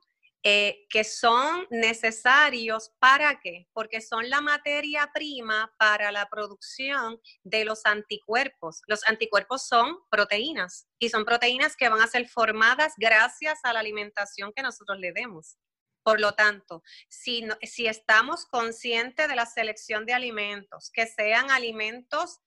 eh, 0.48 0.86
que 0.90 1.02
son 1.02 1.66
necesarios 1.70 2.92
para 3.00 3.40
qué? 3.40 3.66
Porque 3.72 4.00
son 4.00 4.30
la 4.30 4.40
materia 4.40 5.10
prima 5.12 5.74
para 5.76 6.12
la 6.12 6.28
producción 6.28 7.20
de 7.42 7.64
los 7.64 7.84
anticuerpos. 7.84 8.80
Los 8.86 9.00
anticuerpos 9.08 9.66
son 9.66 9.98
proteínas 10.08 10.86
y 11.00 11.08
son 11.08 11.24
proteínas 11.24 11.74
que 11.74 11.88
van 11.88 12.00
a 12.00 12.06
ser 12.06 12.28
formadas 12.28 12.92
gracias 12.96 13.58
a 13.64 13.72
la 13.72 13.80
alimentación 13.80 14.52
que 14.54 14.62
nosotros 14.62 15.00
le 15.00 15.10
demos. 15.10 15.56
Por 16.04 16.20
lo 16.20 16.30
tanto, 16.34 16.84
si, 17.08 17.44
si 17.62 17.88
estamos 17.88 18.46
conscientes 18.46 19.26
de 19.26 19.34
la 19.34 19.46
selección 19.46 20.06
de 20.06 20.12
alimentos, 20.12 20.92
que 20.92 21.08
sean 21.08 21.50
alimentos 21.50 22.38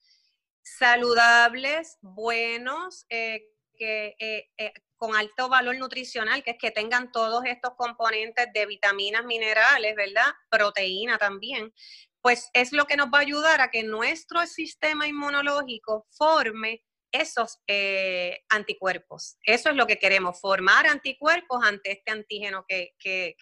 saludables, 0.63 1.97
buenos, 1.99 3.05
eh, 3.09 3.43
que, 3.75 4.15
eh, 4.19 4.73
con 4.99 5.15
alto 5.15 5.47
valor 5.47 5.77
nutricional, 5.77 6.43
que 6.43 6.51
es 6.51 6.57
que 6.59 6.71
tengan 6.71 7.11
todos 7.11 7.43
estos 7.45 7.73
componentes 7.75 8.47
de 8.53 8.65
vitaminas, 8.65 9.25
minerales, 9.25 9.95
¿verdad? 9.95 10.27
Proteína 10.49 11.17
también, 11.17 11.73
pues 12.21 12.49
es 12.53 12.73
lo 12.73 12.85
que 12.85 12.97
nos 12.97 13.07
va 13.07 13.19
a 13.19 13.21
ayudar 13.21 13.61
a 13.61 13.71
que 13.71 13.81
nuestro 13.81 14.45
sistema 14.45 15.07
inmunológico 15.07 16.05
forme 16.11 16.83
esos 17.11 17.59
eh, 17.65 18.41
anticuerpos. 18.49 19.37
Eso 19.43 19.69
es 19.69 19.75
lo 19.75 19.87
que 19.87 19.97
queremos, 19.97 20.39
formar 20.39 20.85
anticuerpos 20.85 21.63
ante 21.63 21.93
este 21.93 22.11
antígeno 22.11 22.65
que, 22.67 22.93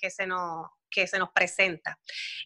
se, 0.09 0.27
nos, 0.27 0.67
que 0.89 1.07
se 1.07 1.17
nos 1.17 1.29
presenta. 1.31 1.99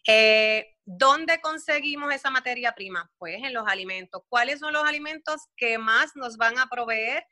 Eh, 0.07 0.77
¿Dónde 0.85 1.41
conseguimos 1.41 2.13
esa 2.13 2.31
materia 2.31 2.71
prima? 2.73 3.11
Pues 3.17 3.43
en 3.43 3.53
los 3.53 3.67
alimentos. 3.67 4.23
¿Cuáles 4.29 4.59
son 4.59 4.73
los 4.73 4.83
alimentos 4.83 5.41
que 5.57 5.77
más 5.77 6.15
nos 6.15 6.37
van 6.37 6.57
a 6.57 6.67
proveer 6.67 7.25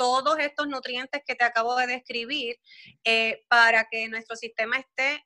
todos 0.00 0.38
estos 0.38 0.66
nutrientes 0.66 1.22
que 1.26 1.34
te 1.34 1.44
acabo 1.44 1.76
de 1.76 1.86
describir 1.86 2.56
eh, 3.04 3.44
para 3.48 3.86
que 3.90 4.08
nuestro 4.08 4.34
sistema 4.34 4.78
esté 4.78 5.22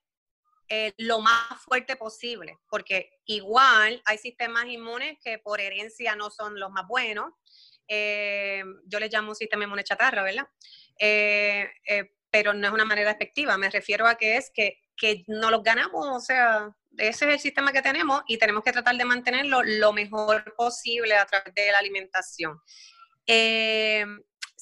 eh, 0.69 0.93
lo 0.97 1.21
más 1.21 1.63
fuerte 1.63 1.95
posible, 1.95 2.59
porque 2.69 3.21
igual 3.25 4.03
hay 4.05 4.19
sistemas 4.19 4.67
inmunes 4.67 5.17
que 5.23 5.39
por 5.39 5.61
herencia 5.61 6.17
no 6.17 6.29
son 6.29 6.59
los 6.59 6.73
más 6.73 6.89
buenos. 6.89 7.33
Eh, 7.87 8.65
yo 8.87 8.99
les 8.99 9.13
llamo 9.13 9.37
sistema 9.37 9.63
inmune 9.63 9.85
chatarra, 9.85 10.25
¿verdad? 10.25 10.49
pero 12.33 12.53
no 12.53 12.67
es 12.67 12.75
una 12.75 12.85
manera 12.85 13.13
efectiva. 13.13 13.57
Me 13.57 13.71
refiero 13.71 14.09
a 14.09 14.17
que 14.17 14.39
es 14.39 14.51
que, 14.53 14.81
que 14.97 15.23
no 15.29 15.53
los 15.53 15.63
ganamos, 15.63 16.05
o 16.05 16.19
sea, 16.19 16.75
ese 16.99 17.27
es 17.27 17.35
el 17.35 17.39
sistema 17.39 17.73
que 17.73 17.81
tenemos 17.81 18.23
y 18.27 18.39
tenemos 18.39 18.65
que 18.65 18.73
tratar 18.73 18.97
de 18.97 19.05
mantenerlo 19.05 19.63
lo 19.63 19.93
mejor 19.93 20.53
posible 20.57 21.15
a 21.15 21.27
través 21.27 21.55
de 21.55 21.71
la 21.71 21.79
alimentación. 21.79 22.61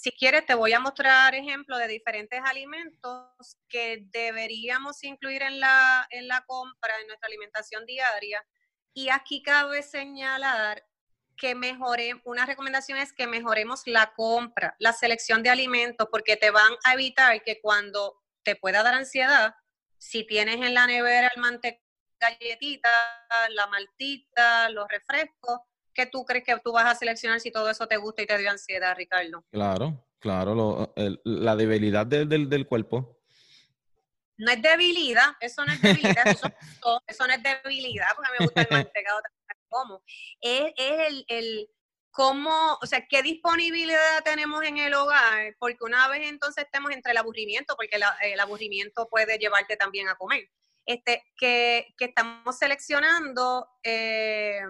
Si 0.02 0.10
quieres, 0.10 0.44
te 0.44 0.54
voy 0.54 0.72
a 0.72 0.80
mostrar 0.80 1.32
ejemplos 1.32 1.78
de 1.78 1.86
diferentes 1.86 2.40
alimentos 2.44 3.56
que 3.68 4.02
deberíamos 4.10 5.04
incluir 5.04 5.42
en 5.42 5.60
la, 5.60 6.08
en 6.10 6.26
la 6.26 6.42
compra, 6.44 6.92
en 7.00 7.06
nuestra 7.06 7.28
alimentación 7.28 7.86
diaria. 7.86 8.44
Y 8.92 9.10
aquí 9.10 9.44
cabe 9.44 9.80
señalar 9.84 10.84
que 11.36 11.54
mejore, 11.54 12.20
una 12.24 12.46
recomendación 12.46 12.98
es 12.98 13.12
que 13.12 13.28
mejoremos 13.28 13.82
la 13.86 14.12
compra, 14.16 14.74
la 14.80 14.92
selección 14.92 15.44
de 15.44 15.50
alimentos, 15.50 16.08
porque 16.10 16.36
te 16.36 16.50
van 16.50 16.72
a 16.84 16.94
evitar 16.94 17.40
que 17.44 17.60
cuando 17.60 18.20
te 18.42 18.56
pueda 18.56 18.82
dar 18.82 18.94
ansiedad, 18.94 19.54
si 19.98 20.26
tienes 20.26 20.56
en 20.56 20.74
la 20.74 20.88
nevera 20.88 21.30
el 21.32 21.40
manteca 21.40 21.80
galletita, 22.18 22.90
la 23.50 23.68
maltita, 23.68 24.68
los 24.70 24.88
refrescos, 24.88 25.60
¿qué 25.94 26.06
tú 26.06 26.24
crees 26.24 26.44
que 26.44 26.56
tú 26.62 26.72
vas 26.72 26.86
a 26.86 26.94
seleccionar 26.94 27.40
si 27.40 27.50
todo 27.50 27.70
eso 27.70 27.86
te 27.86 27.96
gusta 27.96 28.22
y 28.22 28.26
te 28.26 28.38
dio 28.38 28.50
ansiedad, 28.50 28.96
Ricardo? 28.96 29.44
Claro, 29.50 30.04
claro, 30.18 30.92
la 31.24 31.56
debilidad 31.56 32.06
del, 32.06 32.66
cuerpo. 32.66 33.20
No 34.36 34.50
es 34.50 34.62
debilidad, 34.62 35.32
eso 35.40 35.64
no 35.64 35.72
es 35.72 35.80
debilidad, 35.80 36.26
eso, 36.26 36.48
no 36.84 37.34
es 37.34 37.42
debilidad, 37.42 38.08
porque 38.16 38.28
a 38.28 38.32
mí 38.32 38.36
me 38.38 38.44
gusta 38.46 38.62
el 38.62 38.68
mantecado 38.70 39.20
como. 39.68 40.02
Es, 40.40 40.72
el, 40.76 41.24
el 41.28 41.70
cómo, 42.10 42.78
o 42.80 42.86
sea, 42.86 43.06
qué 43.08 43.22
disponibilidad 43.22 44.22
tenemos 44.24 44.62
en 44.64 44.78
el 44.78 44.94
hogar, 44.94 45.56
porque 45.58 45.78
una 45.80 46.08
vez 46.08 46.28
entonces 46.28 46.64
estemos 46.64 46.92
entre 46.92 47.12
el 47.12 47.18
aburrimiento, 47.18 47.74
porque 47.74 47.96
el 48.22 48.40
aburrimiento 48.40 49.08
puede 49.08 49.38
llevarte 49.38 49.76
también 49.76 50.08
a 50.08 50.16
comer, 50.16 50.48
este, 50.86 51.24
que, 51.36 51.94
que 51.96 52.06
estamos 52.06 52.58
seleccionando 52.58 53.66
eh, 53.82 54.60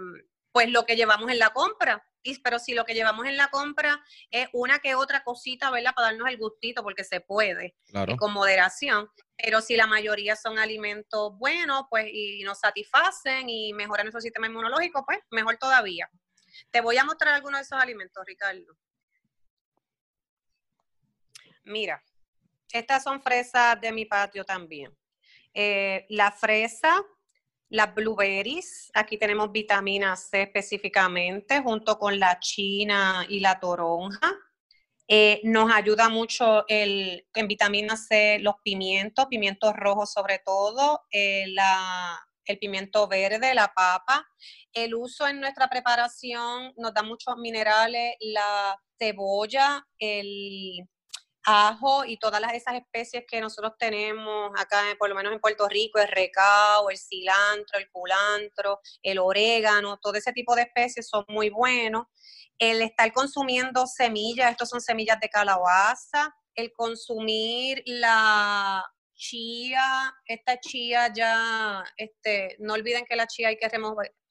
pues 0.52 0.70
lo 0.70 0.84
que 0.84 0.96
llevamos 0.96 1.30
en 1.30 1.38
la 1.38 1.50
compra. 1.50 2.06
Y, 2.22 2.38
pero 2.40 2.58
si 2.58 2.74
lo 2.74 2.84
que 2.84 2.94
llevamos 2.94 3.26
en 3.26 3.36
la 3.36 3.48
compra 3.48 4.00
es 4.30 4.48
una 4.52 4.78
que 4.78 4.94
otra 4.94 5.24
cosita, 5.24 5.70
¿verdad? 5.70 5.92
Para 5.94 6.08
darnos 6.08 6.28
el 6.28 6.38
gustito, 6.38 6.82
porque 6.82 7.02
se 7.02 7.20
puede, 7.20 7.74
con 8.16 8.32
moderación. 8.32 9.10
Pero 9.36 9.60
si 9.60 9.74
la 9.74 9.88
mayoría 9.88 10.36
son 10.36 10.58
alimentos 10.58 11.36
buenos, 11.36 11.86
pues, 11.90 12.06
y 12.12 12.44
nos 12.44 12.60
satisfacen 12.60 13.48
y 13.48 13.72
mejoran 13.72 14.06
nuestro 14.06 14.20
sistema 14.20 14.46
inmunológico, 14.46 15.04
pues, 15.04 15.18
mejor 15.30 15.56
todavía. 15.56 16.08
Te 16.70 16.80
voy 16.80 16.96
a 16.98 17.04
mostrar 17.04 17.34
algunos 17.34 17.58
de 17.58 17.64
esos 17.64 17.80
alimentos, 17.80 18.22
Ricardo. 18.24 18.76
Mira, 21.64 22.02
estas 22.70 23.02
son 23.02 23.20
fresas 23.20 23.80
de 23.80 23.90
mi 23.92 24.04
patio 24.04 24.44
también. 24.44 24.96
Eh, 25.54 26.06
la 26.08 26.30
fresa 26.30 27.04
las 27.72 27.94
blueberries, 27.94 28.90
aquí 28.92 29.16
tenemos 29.16 29.50
vitamina 29.50 30.14
C 30.14 30.42
específicamente, 30.42 31.60
junto 31.62 31.98
con 31.98 32.18
la 32.20 32.38
china 32.38 33.24
y 33.26 33.40
la 33.40 33.58
toronja. 33.58 34.30
Eh, 35.08 35.40
nos 35.44 35.72
ayuda 35.72 36.10
mucho 36.10 36.66
el, 36.68 37.26
en 37.34 37.48
vitamina 37.48 37.96
C 37.96 38.38
los 38.40 38.56
pimientos, 38.62 39.24
pimientos 39.26 39.72
rojos 39.74 40.12
sobre 40.12 40.38
todo, 40.44 41.00
eh, 41.10 41.46
el 42.44 42.58
pimiento 42.58 43.08
verde, 43.08 43.54
la 43.54 43.72
papa. 43.74 44.28
El 44.74 44.94
uso 44.94 45.26
en 45.26 45.40
nuestra 45.40 45.68
preparación 45.70 46.74
nos 46.76 46.92
da 46.92 47.02
muchos 47.02 47.38
minerales, 47.38 48.16
la 48.20 48.78
cebolla, 48.98 49.86
el 49.98 50.86
ajo 51.44 52.04
y 52.04 52.18
todas 52.18 52.40
las, 52.40 52.54
esas 52.54 52.74
especies 52.74 53.24
que 53.28 53.40
nosotros 53.40 53.72
tenemos 53.78 54.50
acá, 54.58 54.82
por 54.98 55.08
lo 55.08 55.14
menos 55.14 55.32
en 55.32 55.40
Puerto 55.40 55.68
Rico, 55.68 55.98
el 55.98 56.08
recao, 56.08 56.90
el 56.90 56.98
cilantro, 56.98 57.78
el 57.78 57.90
culantro, 57.90 58.80
el 59.02 59.18
orégano, 59.18 59.98
todo 59.98 60.14
ese 60.14 60.32
tipo 60.32 60.54
de 60.54 60.62
especies 60.62 61.08
son 61.08 61.24
muy 61.28 61.50
buenos. 61.50 62.06
El 62.58 62.82
estar 62.82 63.12
consumiendo 63.12 63.86
semillas, 63.86 64.50
estos 64.50 64.68
son 64.68 64.80
semillas 64.80 65.18
de 65.20 65.28
calabaza, 65.28 66.34
el 66.54 66.72
consumir 66.72 67.82
la 67.86 68.84
chía, 69.14 70.14
esta 70.26 70.60
chía 70.60 71.12
ya, 71.12 71.82
este, 71.96 72.56
no 72.58 72.74
olviden 72.74 73.04
que 73.04 73.16
la 73.16 73.26
chía 73.26 73.48
hay 73.48 73.56
que 73.56 73.70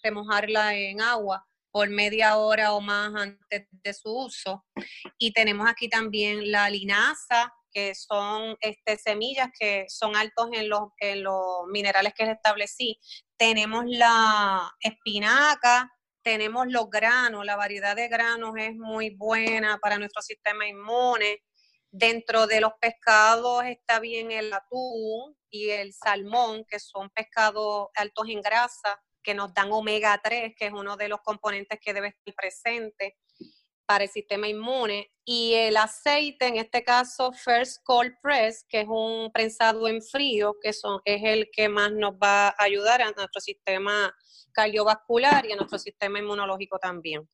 remojarla 0.04 0.76
en 0.76 1.02
agua 1.02 1.46
por 1.72 1.90
media 1.90 2.38
hora 2.38 2.74
o 2.74 2.82
más 2.82 3.14
antes 3.16 3.68
de 3.72 3.94
su 3.94 4.10
uso. 4.14 4.66
Y 5.18 5.34
tenemos 5.34 5.68
aquí 5.70 5.90
también 5.90 6.52
la 6.52 6.70
linaza, 6.70 7.54
que 7.72 7.96
son 7.96 8.58
este, 8.60 8.98
semillas 8.98 9.50
que 9.58 9.86
son 9.88 10.16
altos 10.16 10.50
en 10.52 10.70
los, 10.70 10.90
en 11.00 11.24
los 11.24 11.66
minerales 11.72 12.14
que 12.14 12.26
les 12.26 12.36
establecí. 12.36 13.00
Tenemos 13.38 13.86
la 13.88 14.70
espinaca, 14.82 15.90
tenemos 16.22 16.68
los 16.68 16.90
granos, 16.90 17.46
la 17.46 17.56
variedad 17.56 17.96
de 17.96 18.10
granos 18.10 18.54
es 18.58 18.76
muy 18.76 19.12
buena 19.12 19.80
para 19.80 19.98
nuestro 19.98 20.22
sistema 20.22 20.68
inmune. 20.68 21.42
Dentro 21.90 22.48
de 22.48 22.62
los 22.62 22.74
pescados 22.80 23.64
está 23.66 24.00
bien 24.00 24.32
el 24.32 24.54
atún 24.54 25.36
y 25.50 25.70
el 25.70 25.94
salmón, 25.94 26.66
que 26.68 26.80
son 26.80 27.10
pescados 27.10 27.88
altos 27.96 28.28
en 28.30 28.42
grasa 28.42 29.02
que 29.24 29.34
nos 29.34 29.54
dan 29.54 29.72
omega 29.72 30.20
3, 30.24 30.54
que 30.56 30.68
es 30.68 30.74
uno 30.74 30.98
de 30.98 31.08
los 31.08 31.22
componentes 31.22 31.80
que 31.80 31.94
debe 31.94 32.10
estar 32.10 32.34
presente 32.34 33.18
para 33.92 34.06
el 34.06 34.10
sistema 34.10 34.48
inmune. 34.48 35.12
Y 35.26 35.54
el 35.54 35.76
aceite, 35.76 36.48
en 36.48 36.58
este 36.58 36.84
caso 36.84 37.34
First 37.34 37.82
Cold 37.84 38.14
Press, 38.22 38.66
que 38.70 38.82
es 38.82 38.88
un 38.88 39.32
prensado 39.34 39.88
en 39.88 40.02
frío, 40.02 40.56
que 40.62 40.72
son, 40.72 41.02
es 41.04 41.22
el 41.24 41.50
que 41.52 41.68
más 41.68 41.92
nos 41.92 42.14
va 42.14 42.48
a 42.50 42.56
ayudar 42.64 43.02
a 43.02 43.12
nuestro 43.12 43.42
sistema 43.42 44.16
cardiovascular 44.54 45.46
y 45.46 45.52
a 45.52 45.56
nuestro 45.56 45.78
sistema 45.78 46.20
inmunológico 46.20 46.80
también. 46.80 47.28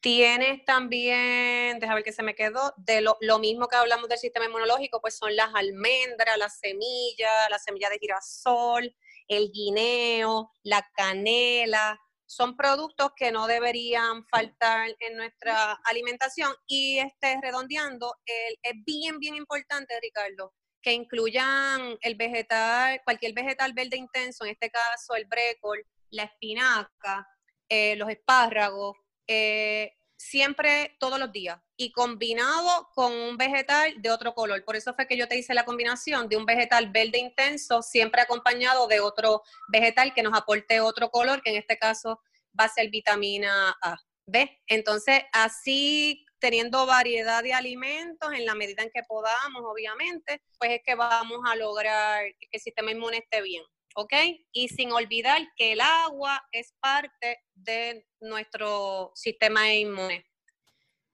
Tienes 0.00 0.64
también, 0.64 1.80
déjame 1.80 1.96
ver 1.96 2.04
qué 2.04 2.12
se 2.12 2.22
me 2.22 2.36
quedó, 2.36 2.72
de 2.76 3.00
lo, 3.00 3.16
lo, 3.20 3.40
mismo 3.40 3.66
que 3.66 3.74
hablamos 3.74 4.08
del 4.08 4.18
sistema 4.18 4.46
inmunológico, 4.46 5.00
pues 5.00 5.16
son 5.16 5.34
las 5.34 5.52
almendras, 5.54 6.38
las 6.38 6.60
semillas, 6.60 7.50
la 7.50 7.58
semilla 7.58 7.90
de 7.90 7.98
girasol, 7.98 8.94
el 9.28 9.50
guineo, 9.52 10.52
la 10.62 10.86
canela, 10.96 11.98
son 12.26 12.56
productos 12.56 13.10
que 13.16 13.30
no 13.30 13.46
deberían 13.46 14.24
faltar 14.26 14.90
en 15.00 15.16
nuestra 15.16 15.72
alimentación. 15.84 16.52
Y 16.66 16.98
este, 16.98 17.38
redondeando, 17.40 18.14
es 18.24 18.74
bien, 18.84 19.18
bien 19.18 19.36
importante, 19.36 19.98
Ricardo, 20.00 20.52
que 20.82 20.92
incluyan 20.92 21.96
el 22.00 22.14
vegetal, 22.16 23.00
cualquier 23.04 23.32
vegetal 23.32 23.72
verde 23.72 23.96
intenso, 23.96 24.44
en 24.44 24.52
este 24.52 24.70
caso 24.70 25.14
el 25.14 25.26
brécol, 25.26 25.84
la 26.10 26.24
espinaca, 26.24 27.26
eh, 27.68 27.96
los 27.96 28.08
espárragos, 28.08 28.96
eh, 29.26 29.92
siempre 30.16 30.96
todos 30.98 31.18
los 31.18 31.32
días 31.32 31.60
y 31.76 31.92
combinado 31.92 32.88
con 32.94 33.12
un 33.12 33.36
vegetal 33.36 33.94
de 34.00 34.10
otro 34.10 34.34
color. 34.34 34.64
Por 34.64 34.76
eso 34.76 34.94
fue 34.94 35.06
que 35.06 35.16
yo 35.16 35.28
te 35.28 35.36
hice 35.36 35.54
la 35.54 35.64
combinación 35.64 36.28
de 36.28 36.36
un 36.36 36.46
vegetal 36.46 36.90
verde 36.90 37.18
intenso, 37.18 37.82
siempre 37.82 38.22
acompañado 38.22 38.86
de 38.86 39.00
otro 39.00 39.42
vegetal 39.68 40.14
que 40.14 40.22
nos 40.22 40.36
aporte 40.36 40.80
otro 40.80 41.10
color, 41.10 41.42
que 41.42 41.50
en 41.50 41.56
este 41.56 41.78
caso 41.78 42.20
va 42.58 42.64
a 42.64 42.68
ser 42.68 42.90
vitamina 42.90 43.76
A. 43.82 43.96
¿Ves? 44.26 44.50
Entonces, 44.66 45.22
así 45.32 46.26
teniendo 46.38 46.86
variedad 46.86 47.42
de 47.42 47.52
alimentos 47.52 48.32
en 48.32 48.44
la 48.44 48.54
medida 48.54 48.82
en 48.82 48.90
que 48.90 49.02
podamos, 49.02 49.62
obviamente, 49.64 50.42
pues 50.58 50.72
es 50.72 50.80
que 50.84 50.94
vamos 50.94 51.40
a 51.46 51.56
lograr 51.56 52.24
que 52.38 52.48
el 52.50 52.60
sistema 52.60 52.90
inmune 52.90 53.18
esté 53.18 53.42
bien. 53.42 53.62
¿Ok? 53.96 54.12
Y 54.52 54.68
sin 54.68 54.92
olvidar 54.92 55.40
que 55.56 55.72
el 55.72 55.80
agua 55.80 56.46
es 56.52 56.72
parte 56.80 57.38
de 57.54 58.06
nuestro 58.20 59.10
sistema 59.14 59.72
inmune, 59.72 60.24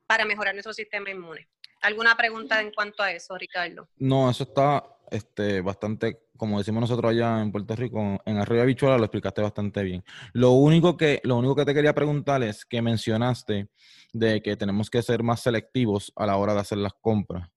para 0.07 0.25
mejorar 0.25 0.53
nuestro 0.55 0.75
sistema 0.75 1.11
inmune. 1.11 1.49
¿Alguna 1.81 2.17
pregunta 2.17 2.61
en 2.61 2.73
cuanto 2.73 3.03
a 3.03 3.13
eso, 3.13 3.37
Ricardo? 3.39 3.89
No, 3.97 4.29
eso 4.29 4.45
está 4.45 4.85
este, 5.11 5.61
bastante, 5.61 6.27
como 6.37 6.59
decimos 6.59 6.83
nosotros 6.83 7.13
allá 7.13 7.41
en 7.41 7.53
Puerto 7.53 7.77
Rico, 7.77 8.21
en 8.25 8.37
Arriba 8.37 8.65
Bichuela 8.65 8.99
lo 8.99 9.05
explicaste 9.05 9.43
bastante 9.43 9.83
bien. 9.85 10.05
Lo 10.33 10.51
único 10.51 10.97
que, 10.97 11.21
lo 11.23 11.37
único 11.37 11.55
que 11.55 11.65
te 11.65 11.75
quería 11.75 11.95
preguntar 11.95 12.43
es 12.43 12.65
que 12.65 12.83
mencionaste 12.83 13.69
de 14.13 14.43
que 14.43 14.57
tenemos 14.57 14.91
que 14.91 15.03
ser 15.03 15.23
más 15.23 15.41
selectivos 15.41 16.13
a 16.17 16.27
la 16.27 16.37
hora 16.37 16.55
de 16.55 16.61
hacer 16.61 16.79
las 16.79 16.95
compras. 16.95 17.49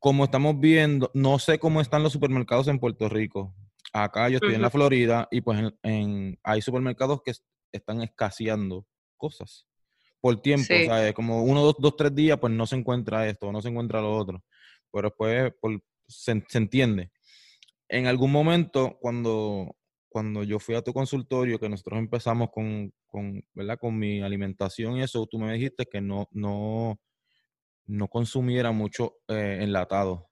Como 0.00 0.24
estamos 0.24 0.58
viendo, 0.58 1.10
no 1.14 1.38
sé 1.38 1.58
cómo 1.58 1.80
están 1.80 2.02
los 2.02 2.12
supermercados 2.12 2.68
en 2.68 2.78
Puerto 2.78 3.08
Rico, 3.08 3.54
Acá 3.96 4.28
yo 4.28 4.38
estoy 4.38 4.56
en 4.56 4.62
la 4.62 4.70
Florida 4.70 5.28
y 5.30 5.40
pues 5.40 5.72
en, 5.84 6.36
hay 6.42 6.60
supermercados 6.60 7.22
que 7.22 7.32
están 7.70 8.02
escaseando 8.02 8.88
cosas 9.16 9.66
por 10.20 10.42
tiempo, 10.42 10.74
o 10.74 10.84
sea, 10.84 11.12
como 11.12 11.44
uno, 11.44 11.62
dos, 11.62 11.76
dos, 11.78 11.96
tres 11.96 12.12
días, 12.12 12.36
pues 12.40 12.52
no 12.52 12.66
se 12.66 12.74
encuentra 12.74 13.28
esto, 13.28 13.52
no 13.52 13.62
se 13.62 13.68
encuentra 13.68 14.00
lo 14.00 14.16
otro. 14.16 14.42
Pero 14.90 15.10
después 15.10 15.52
se, 16.08 16.42
entiende. 16.58 17.12
En 17.88 18.08
algún 18.08 18.32
momento, 18.32 18.98
cuando, 19.00 19.76
cuando 20.08 20.42
yo 20.42 20.58
fui 20.58 20.74
a 20.74 20.82
tu 20.82 20.92
consultorio, 20.92 21.60
que 21.60 21.68
nosotros 21.68 22.00
empezamos 22.00 22.48
con, 22.50 22.92
con, 23.06 23.44
¿verdad? 23.52 23.78
con 23.78 23.96
mi 23.96 24.22
alimentación 24.22 24.96
y 24.96 25.02
eso, 25.02 25.24
tú 25.26 25.38
me 25.38 25.52
dijiste 25.52 25.86
que 25.86 26.00
no, 26.00 26.26
no, 26.32 26.98
no 27.86 28.08
consumiera 28.08 28.72
mucho 28.72 29.18
eh, 29.28 29.58
enlatado. 29.60 30.30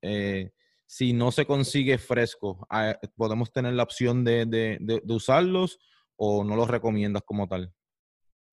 Eh, 0.00 0.50
si 0.86 1.12
no 1.12 1.32
se 1.32 1.46
consigue 1.46 1.98
fresco, 1.98 2.66
ah, 2.70 2.96
¿podemos 3.16 3.52
tener 3.52 3.74
la 3.74 3.82
opción 3.82 4.24
de, 4.24 5.02
usarlos 5.08 5.78
o 6.16 6.44
no 6.44 6.56
los 6.56 6.68
recomiendas 6.68 7.22
como 7.24 7.48
tal? 7.48 7.72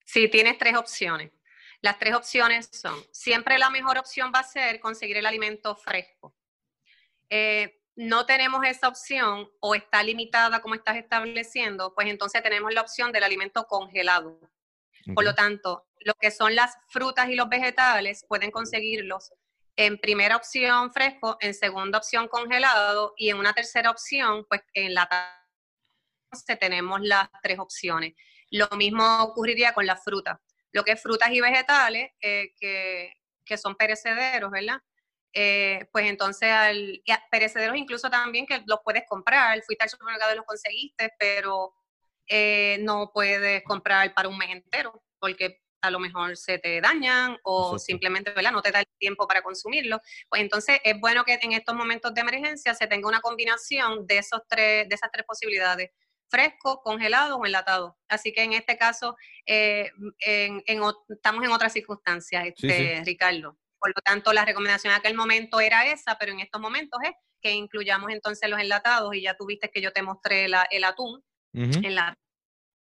Sí, 0.05 0.27
tienes 0.27 0.57
tres 0.57 0.75
opciones. 0.75 1.31
Las 1.81 1.99
tres 1.99 2.15
opciones 2.15 2.69
son, 2.71 2.95
siempre 3.11 3.57
la 3.57 3.69
mejor 3.69 3.97
opción 3.97 4.31
va 4.33 4.39
a 4.39 4.43
ser 4.43 4.79
conseguir 4.79 5.17
el 5.17 5.25
alimento 5.25 5.75
fresco. 5.75 6.35
Eh, 7.29 7.81
no 7.95 8.25
tenemos 8.25 8.65
esa 8.65 8.87
opción 8.87 9.49
o 9.59 9.75
está 9.75 10.01
limitada 10.01 10.61
como 10.61 10.75
estás 10.75 10.97
estableciendo, 10.97 11.93
pues 11.93 12.07
entonces 12.07 12.41
tenemos 12.41 12.73
la 12.73 12.81
opción 12.81 13.11
del 13.11 13.23
alimento 13.23 13.65
congelado. 13.65 14.39
Por 15.13 15.25
lo 15.25 15.35
tanto, 15.35 15.85
lo 15.99 16.13
que 16.13 16.31
son 16.31 16.55
las 16.55 16.77
frutas 16.87 17.29
y 17.29 17.35
los 17.35 17.49
vegetales 17.49 18.25
pueden 18.27 18.51
conseguirlos 18.51 19.33
en 19.75 19.97
primera 19.97 20.35
opción 20.35 20.91
fresco, 20.91 21.37
en 21.39 21.53
segunda 21.53 21.97
opción 21.97 22.27
congelado 22.27 23.13
y 23.17 23.29
en 23.29 23.37
una 23.37 23.53
tercera 23.53 23.89
opción, 23.89 24.45
pues 24.47 24.61
en 24.73 24.93
la 24.93 25.07
tenemos 26.59 27.01
las 27.01 27.29
tres 27.41 27.59
opciones. 27.59 28.13
Lo 28.49 28.67
mismo 28.77 29.03
ocurriría 29.23 29.73
con 29.73 29.85
las 29.85 30.03
frutas. 30.03 30.37
Lo 30.71 30.83
que 30.83 30.93
es 30.93 31.01
frutas 31.01 31.29
y 31.31 31.41
vegetales, 31.41 32.11
eh, 32.21 32.53
que, 32.59 33.57
son 33.57 33.75
perecederos, 33.75 34.49
¿verdad? 34.49 34.79
Eh, 35.31 35.87
pues 35.91 36.07
entonces, 36.07 36.49
al, 36.49 37.03
perecederos 37.29 37.77
incluso 37.77 38.09
también 38.09 38.47
que 38.47 38.63
los 38.65 38.79
puedes 38.83 39.03
comprar, 39.07 39.61
fuiste 39.63 39.83
al 39.83 39.89
supermercado 39.89 40.33
y 40.33 40.37
los 40.37 40.45
conseguiste, 40.45 41.13
pero 41.19 41.75
eh, 42.27 42.79
no 42.81 43.11
puedes 43.13 43.63
comprar 43.63 44.11
para 44.15 44.27
un 44.27 44.37
mes 44.37 44.49
entero, 44.49 45.03
porque 45.19 45.62
a 45.83 45.91
lo 45.91 45.99
mejor 45.99 46.37
se 46.37 46.57
te 46.59 46.79
dañan 46.79 47.37
o 47.43 47.77
simplemente 47.77 48.31
¿verdad? 48.31 48.53
no 48.53 48.61
te 48.61 48.71
da 48.71 48.79
el 48.79 48.87
tiempo 48.97 49.27
para 49.27 49.41
consumirlo, 49.41 49.99
pues 50.29 50.41
entonces 50.41 50.79
es 50.83 50.97
bueno 50.99 51.25
que 51.25 51.37
en 51.41 51.51
estos 51.51 51.75
momentos 51.75 52.13
de 52.13 52.21
emergencia 52.21 52.73
se 52.73 52.87
tenga 52.87 53.07
una 53.07 53.19
combinación 53.19 54.07
de, 54.07 54.19
esos 54.19 54.41
tres, 54.47 54.87
de 54.87 54.95
esas 54.95 55.11
tres 55.11 55.25
posibilidades, 55.27 55.91
fresco, 56.29 56.81
congelado 56.81 57.35
o 57.35 57.45
enlatado. 57.45 57.97
Así 58.07 58.31
que 58.31 58.43
en 58.43 58.53
este 58.53 58.77
caso 58.77 59.17
eh, 59.45 59.91
estamos 60.25 61.43
en 61.43 61.51
otras 61.51 61.73
circunstancias, 61.73 62.45
este, 62.47 63.03
Ricardo. 63.05 63.59
Por 63.77 63.89
lo 63.89 64.01
tanto, 64.01 64.31
la 64.31 64.45
recomendación 64.45 64.93
en 64.93 64.99
aquel 64.99 65.15
momento 65.15 65.59
era 65.59 65.85
esa, 65.85 66.17
pero 66.17 66.31
en 66.31 66.39
estos 66.39 66.61
momentos 66.61 66.97
es 67.03 67.11
que 67.41 67.51
incluyamos 67.51 68.09
entonces 68.09 68.49
los 68.49 68.59
enlatados 68.59 69.13
y 69.13 69.23
ya 69.23 69.35
tuviste 69.35 69.69
que 69.69 69.81
yo 69.81 69.91
te 69.91 70.01
mostré 70.01 70.45
el 70.45 70.83
atún. 70.85 71.21
en 71.53 71.93
la, 71.93 72.17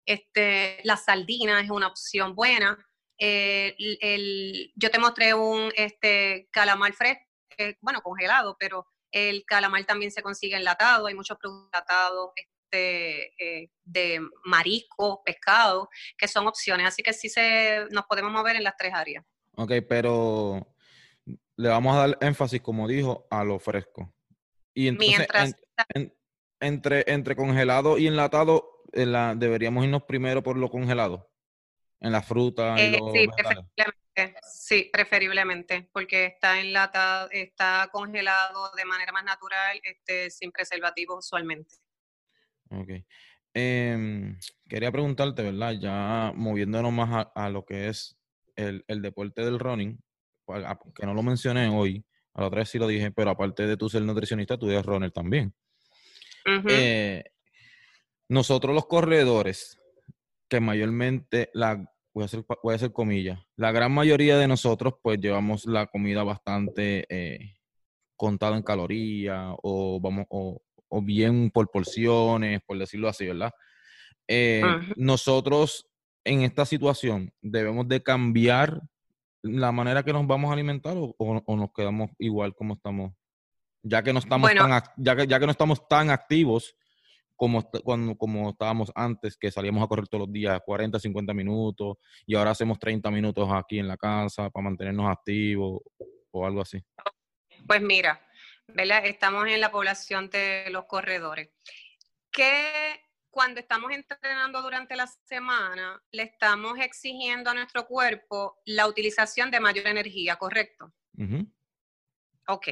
este, 0.08 0.80
la 0.84 0.96
sardina 0.96 1.60
es 1.60 1.70
una 1.70 1.86
opción 1.86 2.34
buena. 2.34 2.87
Eh, 3.18 3.74
el, 4.00 4.72
yo 4.76 4.90
te 4.90 4.98
mostré 4.98 5.34
un 5.34 5.72
este, 5.76 6.48
calamar 6.52 6.92
fresco, 6.92 7.24
eh, 7.56 7.76
bueno, 7.80 8.00
congelado, 8.00 8.56
pero 8.58 8.86
el 9.10 9.44
calamar 9.44 9.84
también 9.84 10.12
se 10.12 10.22
consigue 10.22 10.56
enlatado, 10.56 11.06
hay 11.06 11.14
muchos 11.14 11.36
productos 11.38 11.70
enlatados 11.72 12.30
este, 12.36 13.62
eh, 13.62 13.70
de 13.84 14.20
marisco, 14.44 15.22
pescado, 15.24 15.88
que 16.16 16.28
son 16.28 16.46
opciones, 16.46 16.86
así 16.86 17.02
que 17.02 17.12
sí 17.12 17.28
se, 17.28 17.86
nos 17.90 18.04
podemos 18.06 18.30
mover 18.30 18.54
en 18.54 18.62
las 18.62 18.76
tres 18.76 18.94
áreas. 18.94 19.24
Ok, 19.56 19.72
pero 19.88 20.74
le 21.56 21.68
vamos 21.68 21.96
a 21.96 22.06
dar 22.06 22.18
énfasis, 22.20 22.60
como 22.60 22.86
dijo, 22.86 23.26
a 23.30 23.42
lo 23.42 23.58
fresco. 23.58 24.14
Y 24.74 24.86
entonces, 24.86 25.56
entre, 26.60 27.04
entre 27.08 27.34
congelado 27.34 27.98
y 27.98 28.06
enlatado, 28.06 28.84
la, 28.92 29.34
deberíamos 29.34 29.84
irnos 29.84 30.04
primero 30.04 30.44
por 30.44 30.56
lo 30.56 30.70
congelado 30.70 31.27
en 32.00 32.12
la 32.12 32.22
fruta. 32.22 32.74
Y 32.78 32.94
eh, 32.94 33.00
sí, 33.12 33.28
preferiblemente, 33.36 34.34
sí, 34.42 34.90
preferiblemente, 34.92 35.88
porque 35.92 36.26
está 36.26 36.60
enlatado, 36.60 37.28
está 37.30 37.88
congelado 37.92 38.70
de 38.76 38.84
manera 38.84 39.12
más 39.12 39.24
natural, 39.24 39.80
este, 39.82 40.30
sin 40.30 40.52
preservativos 40.52 41.26
usualmente. 41.26 41.76
Ok. 42.70 42.90
Em, 43.54 44.38
quería 44.68 44.92
preguntarte, 44.92 45.42
¿verdad? 45.42 45.72
Ya 45.80 46.32
moviéndonos 46.34 46.92
más 46.92 47.26
a, 47.34 47.48
lo 47.48 47.64
que 47.64 47.88
es 47.88 48.16
el, 48.56 48.84
deporte 48.88 49.44
del 49.44 49.58
running, 49.58 49.98
que 50.94 51.06
no 51.06 51.14
lo 51.14 51.22
mencioné 51.22 51.68
hoy, 51.68 52.04
a 52.34 52.42
la 52.42 52.46
otra 52.48 52.60
vez 52.60 52.68
sí 52.68 52.78
lo 52.78 52.86
dije, 52.86 53.10
pero 53.10 53.30
aparte 53.30 53.66
de 53.66 53.76
tú 53.76 53.88
ser 53.88 54.02
nutricionista, 54.02 54.56
tú 54.56 54.70
eres 54.70 54.84
runner 54.84 55.10
también. 55.10 55.52
Eh, 56.68 57.24
nosotros 58.28 58.74
los 58.74 58.86
corredores, 58.86 59.78
que 60.48 60.60
mayormente 60.60 61.50
la 61.52 61.76
voy 62.12 62.22
a 62.22 62.26
hacer, 62.26 62.44
voy 62.62 62.72
a 62.72 62.76
hacer 62.76 62.92
comillas, 62.92 63.38
la 63.56 63.70
gran 63.72 63.92
mayoría 63.92 64.38
de 64.38 64.48
nosotros 64.48 64.94
pues 65.02 65.20
llevamos 65.20 65.66
la 65.66 65.86
comida 65.86 66.24
bastante 66.24 67.06
eh, 67.08 67.54
contada 68.16 68.56
en 68.56 68.62
calorías 68.62 69.54
o 69.62 70.00
vamos 70.00 70.26
o, 70.30 70.60
bien 71.02 71.50
por 71.50 71.70
porciones, 71.70 72.60
por 72.66 72.78
decirlo 72.78 73.08
así, 73.08 73.26
¿verdad? 73.26 73.52
Eh, 74.26 74.62
nosotros 74.96 75.86
en 76.24 76.42
esta 76.42 76.64
situación 76.66 77.32
debemos 77.40 77.86
de 77.88 78.02
cambiar 78.02 78.82
la 79.42 79.70
manera 79.70 80.02
que 80.02 80.12
nos 80.12 80.26
vamos 80.26 80.50
a 80.50 80.54
alimentar 80.54 80.94
o, 80.96 81.56
nos 81.56 81.72
quedamos 81.72 82.10
igual 82.18 82.54
como 82.54 82.74
estamos, 82.74 83.12
ya 83.82 84.02
que 84.02 84.12
no 84.12 84.18
estamos 84.18 84.52
tan, 84.54 84.82
ya 84.96 85.16
que, 85.16 85.26
ya 85.26 85.38
que 85.38 85.46
no 85.46 85.52
estamos 85.52 85.86
tan 85.88 86.10
activos 86.10 86.74
como, 87.38 87.70
cuando, 87.84 88.16
como 88.16 88.50
estábamos 88.50 88.90
antes, 88.96 89.36
que 89.36 89.52
salíamos 89.52 89.82
a 89.82 89.86
correr 89.86 90.08
todos 90.08 90.26
los 90.26 90.32
días 90.32 90.60
40, 90.66 90.98
50 90.98 91.32
minutos, 91.32 91.96
y 92.26 92.34
ahora 92.34 92.50
hacemos 92.50 92.78
30 92.80 93.10
minutos 93.12 93.48
aquí 93.52 93.78
en 93.78 93.86
la 93.86 93.96
casa 93.96 94.50
para 94.50 94.64
mantenernos 94.64 95.08
activos 95.08 95.80
o 96.32 96.46
algo 96.46 96.60
así? 96.60 96.84
Pues 97.66 97.80
mira, 97.80 98.20
¿verdad? 98.66 99.06
estamos 99.06 99.46
en 99.46 99.60
la 99.60 99.70
población 99.70 100.28
de 100.30 100.66
los 100.70 100.86
corredores. 100.86 101.50
Que 102.30 103.00
cuando 103.30 103.60
estamos 103.60 103.92
entrenando 103.92 104.60
durante 104.60 104.96
la 104.96 105.06
semana, 105.06 106.02
le 106.10 106.24
estamos 106.24 106.76
exigiendo 106.80 107.50
a 107.50 107.54
nuestro 107.54 107.86
cuerpo 107.86 108.58
la 108.66 108.88
utilización 108.88 109.50
de 109.52 109.60
mayor 109.60 109.86
energía, 109.86 110.34
¿correcto? 110.36 110.92
Ok. 112.48 112.68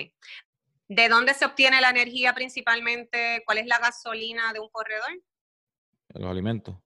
¿De 0.88 1.08
dónde 1.08 1.34
se 1.34 1.44
obtiene 1.44 1.80
la 1.80 1.90
energía 1.90 2.34
principalmente? 2.34 3.42
¿Cuál 3.44 3.58
es 3.58 3.66
la 3.66 3.78
gasolina 3.78 4.52
de 4.52 4.60
un 4.60 4.68
corredor? 4.68 5.20
Los 6.14 6.30
alimentos. 6.30 6.76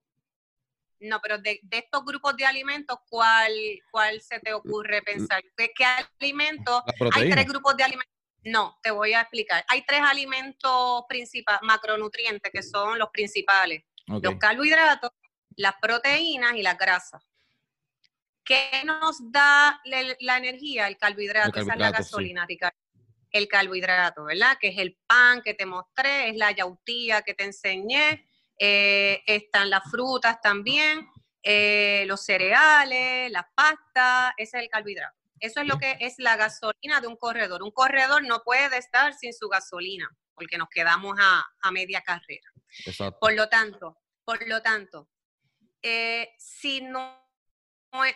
No, 1.01 1.21
pero 1.23 1.39
de, 1.39 1.61
estos 1.71 2.05
grupos 2.05 2.37
de 2.37 2.45
alimentos, 2.45 2.99
¿cuál, 3.09 3.53
¿cuál 3.91 4.21
se 4.21 4.39
te 4.41 4.53
ocurre 4.53 5.03
pensar? 5.03 5.43
¿Qué, 5.57 5.73
qué 5.75 5.85
alimentos? 6.21 6.83
Hay 7.15 7.31
tres 7.31 7.47
grupos 7.47 7.77
de 7.77 7.85
alimentos. 7.85 8.15
No, 8.45 8.79
te 8.83 8.91
voy 8.91 9.13
a 9.13 9.23
explicar. 9.23 9.65
Hay 9.69 9.83
tres 9.83 10.01
alimentos 10.03 11.05
principales, 11.09 11.61
macronutrientes, 11.63 12.51
que 12.53 12.63
son 12.63 12.99
los 12.99 13.11
principales. 13.11 13.85
Los 14.07 14.37
carbohidratos, 14.37 15.11
las 15.57 15.75
proteínas 15.81 16.55
y 16.55 16.63
las 16.63 16.77
grasas. 16.77 17.23
¿Qué 18.45 18.83
nos 18.85 19.31
da 19.31 19.81
la 19.85 20.37
energía? 20.39 20.89
El 20.89 20.97
carbohidrato, 20.97 21.61
esa 21.61 21.73
es 21.73 21.79
la 21.79 21.91
gasolina, 21.91 22.47
El 23.31 23.49
carbohidrato, 23.49 24.25
¿verdad? 24.25 24.57
Que 24.61 24.69
es 24.69 24.79
el 24.79 24.99
pan 25.07 25.43
que 25.43 25.55
te 25.55 25.67
mostré, 25.67 26.31
es 26.31 26.37
la 26.37 26.51
yautía 26.51 27.23
que 27.23 27.35
te 27.35 27.45
enseñé, 27.45 28.27
eh, 28.59 29.23
están 29.27 29.71
las 29.71 29.89
frutas 29.91 30.41
también, 30.41 31.09
eh, 31.43 32.05
los 32.07 32.25
cereales, 32.25 33.31
las 33.31 33.47
pastas, 33.55 34.33
ese 34.37 34.59
es 34.59 34.65
el 34.65 34.69
carbohidrato. 34.69 35.17
Eso 35.39 35.61
es 35.61 35.67
lo 35.67 35.79
que 35.79 35.97
es 36.01 36.19
la 36.19 36.37
gasolina 36.37 37.01
de 37.01 37.07
un 37.07 37.17
corredor. 37.17 37.63
Un 37.63 37.71
corredor 37.71 38.23
no 38.27 38.43
puede 38.43 38.77
estar 38.77 39.15
sin 39.15 39.33
su 39.33 39.49
gasolina, 39.49 40.09
porque 40.35 40.59
nos 40.59 40.69
quedamos 40.69 41.17
a, 41.19 41.71
media 41.73 42.03
carrera. 42.03 42.53
Por 43.19 43.33
lo 43.33 43.49
tanto, 43.49 43.97
por 44.25 44.47
lo 44.47 44.61
tanto, 44.61 45.09
eh, 45.83 46.35
si 46.39 46.83
no 46.83 47.20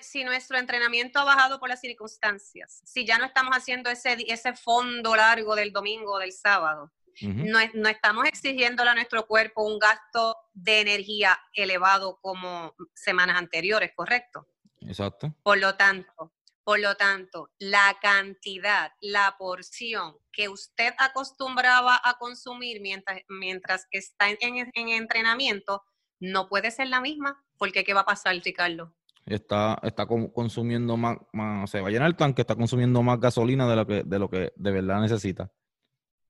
si 0.00 0.24
nuestro 0.24 0.58
entrenamiento 0.58 1.18
ha 1.18 1.24
bajado 1.24 1.58
por 1.58 1.68
las 1.68 1.80
circunstancias, 1.80 2.80
si 2.84 3.04
ya 3.06 3.18
no 3.18 3.24
estamos 3.24 3.56
haciendo 3.56 3.90
ese, 3.90 4.16
ese 4.28 4.54
fondo 4.54 5.16
largo 5.16 5.54
del 5.54 5.72
domingo 5.72 6.12
o 6.12 6.18
del 6.18 6.32
sábado, 6.32 6.92
no, 7.20 7.58
no, 7.74 7.88
estamos 7.88 8.26
exigiéndole 8.26 8.90
a 8.90 8.94
nuestro 8.94 9.26
cuerpo 9.26 9.62
un 9.62 9.78
gasto 9.78 10.36
de 10.52 10.80
energía 10.80 11.38
elevado 11.52 12.18
como 12.20 12.74
semanas 12.92 13.38
anteriores, 13.38 13.92
¿correcto? 13.94 14.48
Exacto. 14.80 15.32
Por 15.42 15.58
lo 15.58 15.76
tanto, 15.76 16.32
por 16.64 16.80
lo 16.80 16.96
tanto, 16.96 17.50
la 17.58 17.96
cantidad, 18.00 18.92
la 19.00 19.36
porción 19.38 20.16
que 20.32 20.48
usted 20.48 20.94
acostumbraba 20.98 22.00
a 22.02 22.18
consumir 22.18 22.80
mientras, 22.80 23.20
mientras 23.28 23.86
está 23.90 24.30
en, 24.30 24.70
en 24.74 24.88
entrenamiento 24.88 25.84
no 26.20 26.48
puede 26.48 26.70
ser 26.70 26.88
la 26.88 27.00
misma, 27.00 27.44
porque 27.58 27.84
¿qué 27.84 27.94
va 27.94 28.00
a 28.00 28.06
pasar, 28.06 28.34
Ricardo? 28.42 28.94
Está, 29.26 29.78
está 29.82 30.06
consumiendo 30.06 30.96
más, 30.96 31.16
más, 31.32 31.70
se 31.70 31.80
va 31.80 31.88
a 31.88 31.90
llenar 31.90 32.08
el 32.08 32.16
tanque, 32.16 32.42
está 32.42 32.54
consumiendo 32.54 33.02
más 33.02 33.20
gasolina 33.20 33.68
de 33.68 33.76
lo 33.76 33.86
que, 33.86 34.02
de 34.04 34.18
lo 34.18 34.28
que 34.28 34.52
de 34.56 34.70
verdad 34.70 35.00
necesita. 35.00 35.50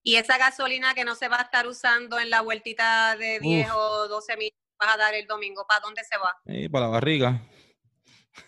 Y 0.02 0.16
esa 0.16 0.36
gasolina 0.36 0.94
que 0.94 1.04
no 1.04 1.14
se 1.14 1.28
va 1.28 1.38
a 1.38 1.42
estar 1.42 1.66
usando 1.66 2.18
en 2.18 2.30
la 2.30 2.42
vueltita 2.42 3.16
de 3.16 3.40
10 3.40 3.70
o 3.74 4.08
12 4.08 4.36
mil 4.36 4.50
vas 4.78 4.94
a 4.94 4.98
dar 4.98 5.14
el 5.14 5.26
domingo, 5.26 5.66
¿para 5.66 5.80
dónde 5.80 6.02
se 6.04 6.16
va? 6.18 6.36
para 6.70 6.86
la 6.86 6.90
barriga. 6.90 7.40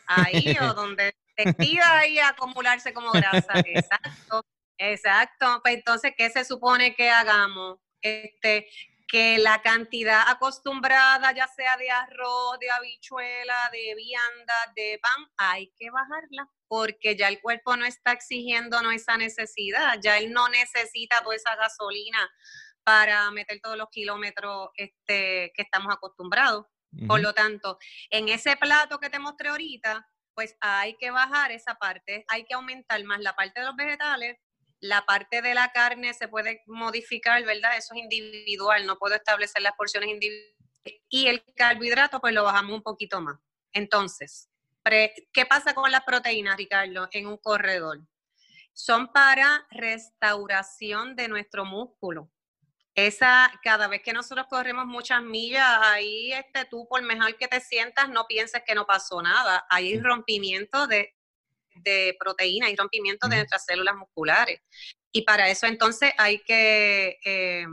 Ahí, 0.07 0.57
o 0.61 0.75
donde 0.75 1.15
decida 1.37 1.99
ahí 1.99 2.19
a 2.19 2.29
acumularse 2.29 2.93
como 2.93 3.11
grasa. 3.13 3.53
Exacto, 3.65 4.45
exacto. 4.79 5.61
Pues 5.63 5.75
entonces, 5.77 6.13
¿qué 6.17 6.31
se 6.31 6.45
supone 6.45 6.95
que 6.95 7.11
hagamos? 7.11 7.79
Este, 8.03 8.69
que 9.09 9.39
la 9.39 9.63
cantidad 9.63 10.29
acostumbrada, 10.29 11.33
ya 11.33 11.47
sea 11.49 11.77
de 11.77 11.91
arroz, 11.91 12.59
de 12.59 12.71
habichuela, 12.71 13.71
de 13.73 13.95
vianda, 13.95 14.55
de 14.75 14.99
pan, 15.01 15.31
hay 15.37 15.73
que 15.79 15.91
bajarla 15.91 16.49
porque 16.69 17.17
ya 17.17 17.29
el 17.29 17.41
cuerpo 17.41 17.77
no 17.77 17.85
está 17.85 18.13
exigiendo 18.13 18.83
no 18.83 18.91
esa 18.91 19.17
necesidad, 19.17 19.99
ya 20.03 20.19
él 20.19 20.33
no 20.33 20.49
necesita 20.49 21.21
toda 21.23 21.37
esa 21.37 21.55
gasolina 21.55 22.29
para 22.83 23.31
meter 23.31 23.61
todos 23.61 23.77
los 23.77 23.89
kilómetros 23.91 24.71
este, 24.75 25.53
que 25.55 25.63
estamos 25.63 25.93
acostumbrados. 25.93 26.67
Por 27.07 27.21
lo 27.21 27.35
tanto, 27.35 27.79
en 28.09 28.31
ese 28.31 28.57
plato 28.57 28.99
que 28.99 29.11
te 29.11 29.19
mostré 29.19 29.51
ahorita, 29.51 30.09
pues 30.35 30.57
hay 30.61 30.97
que 30.97 31.11
bajar 31.11 31.53
esa 31.53 31.75
parte, 31.75 32.25
hay 32.29 32.45
que 32.45 32.55
aumentar 32.55 33.03
más 33.05 33.21
la 33.21 33.35
parte 33.35 33.61
de 33.61 33.67
los 33.67 33.77
vegetales 33.77 34.39
la 34.89 35.05
parte 35.05 35.43
de 35.43 35.55
la 35.55 35.73
carne 35.73 36.15
se 36.15 36.29
puede 36.29 36.63
modificar, 36.67 37.45
¿verdad? 37.45 37.77
Eso 37.77 37.95
es 37.95 38.01
individual, 38.03 38.87
no 38.87 38.99
puedo 38.99 39.15
establecer 39.15 39.63
las 39.63 39.75
porciones 39.77 40.11
individuales. 40.11 40.55
Y 41.09 41.27
el 41.27 41.45
carbohidrato, 41.55 42.21
pues 42.21 42.33
lo 42.35 42.45
bajamos 42.45 42.75
un 42.75 42.83
poquito 42.83 43.21
más. 43.21 43.39
Entonces, 43.73 44.49
¿qué 45.33 45.47
pasa 45.49 45.75
con 45.75 45.91
las 45.91 46.05
proteínas, 46.05 46.57
Ricardo, 46.57 47.09
en 47.13 47.27
un 47.27 47.37
corredor? 47.37 48.01
Son 48.73 49.13
para 49.13 49.67
restauración 49.71 51.17
de 51.17 51.29
nuestro 51.29 51.65
músculo. 51.65 52.31
Esa, 52.95 53.53
cada 53.63 53.89
vez 53.89 54.03
que 54.03 54.13
nosotros 54.13 54.47
corremos 54.49 54.87
muchas 54.87 55.23
millas, 55.23 55.79
ahí 55.83 56.33
este, 56.33 56.65
tú 56.65 56.87
por 56.89 57.03
mejor 57.03 57.37
que 57.37 57.49
te 57.49 57.61
sientas, 57.61 58.09
no 58.09 58.27
pienses 58.27 58.63
que 58.67 58.75
no 58.75 58.87
pasó 58.87 59.21
nada. 59.21 59.67
Hay 59.69 60.01
rompimiento 60.01 60.87
de 60.87 61.16
de 61.83 62.17
proteína 62.19 62.71
y 62.71 62.77
rompimiento 62.77 63.29
de 63.29 63.37
nuestras 63.37 63.65
células 63.65 63.97
musculares. 63.97 64.61
Y 65.13 65.23
para 65.23 65.49
eso 65.49 65.67
entonces 65.67 66.13
hay 66.19 66.41
que 66.41 67.19
eh, 67.25 67.67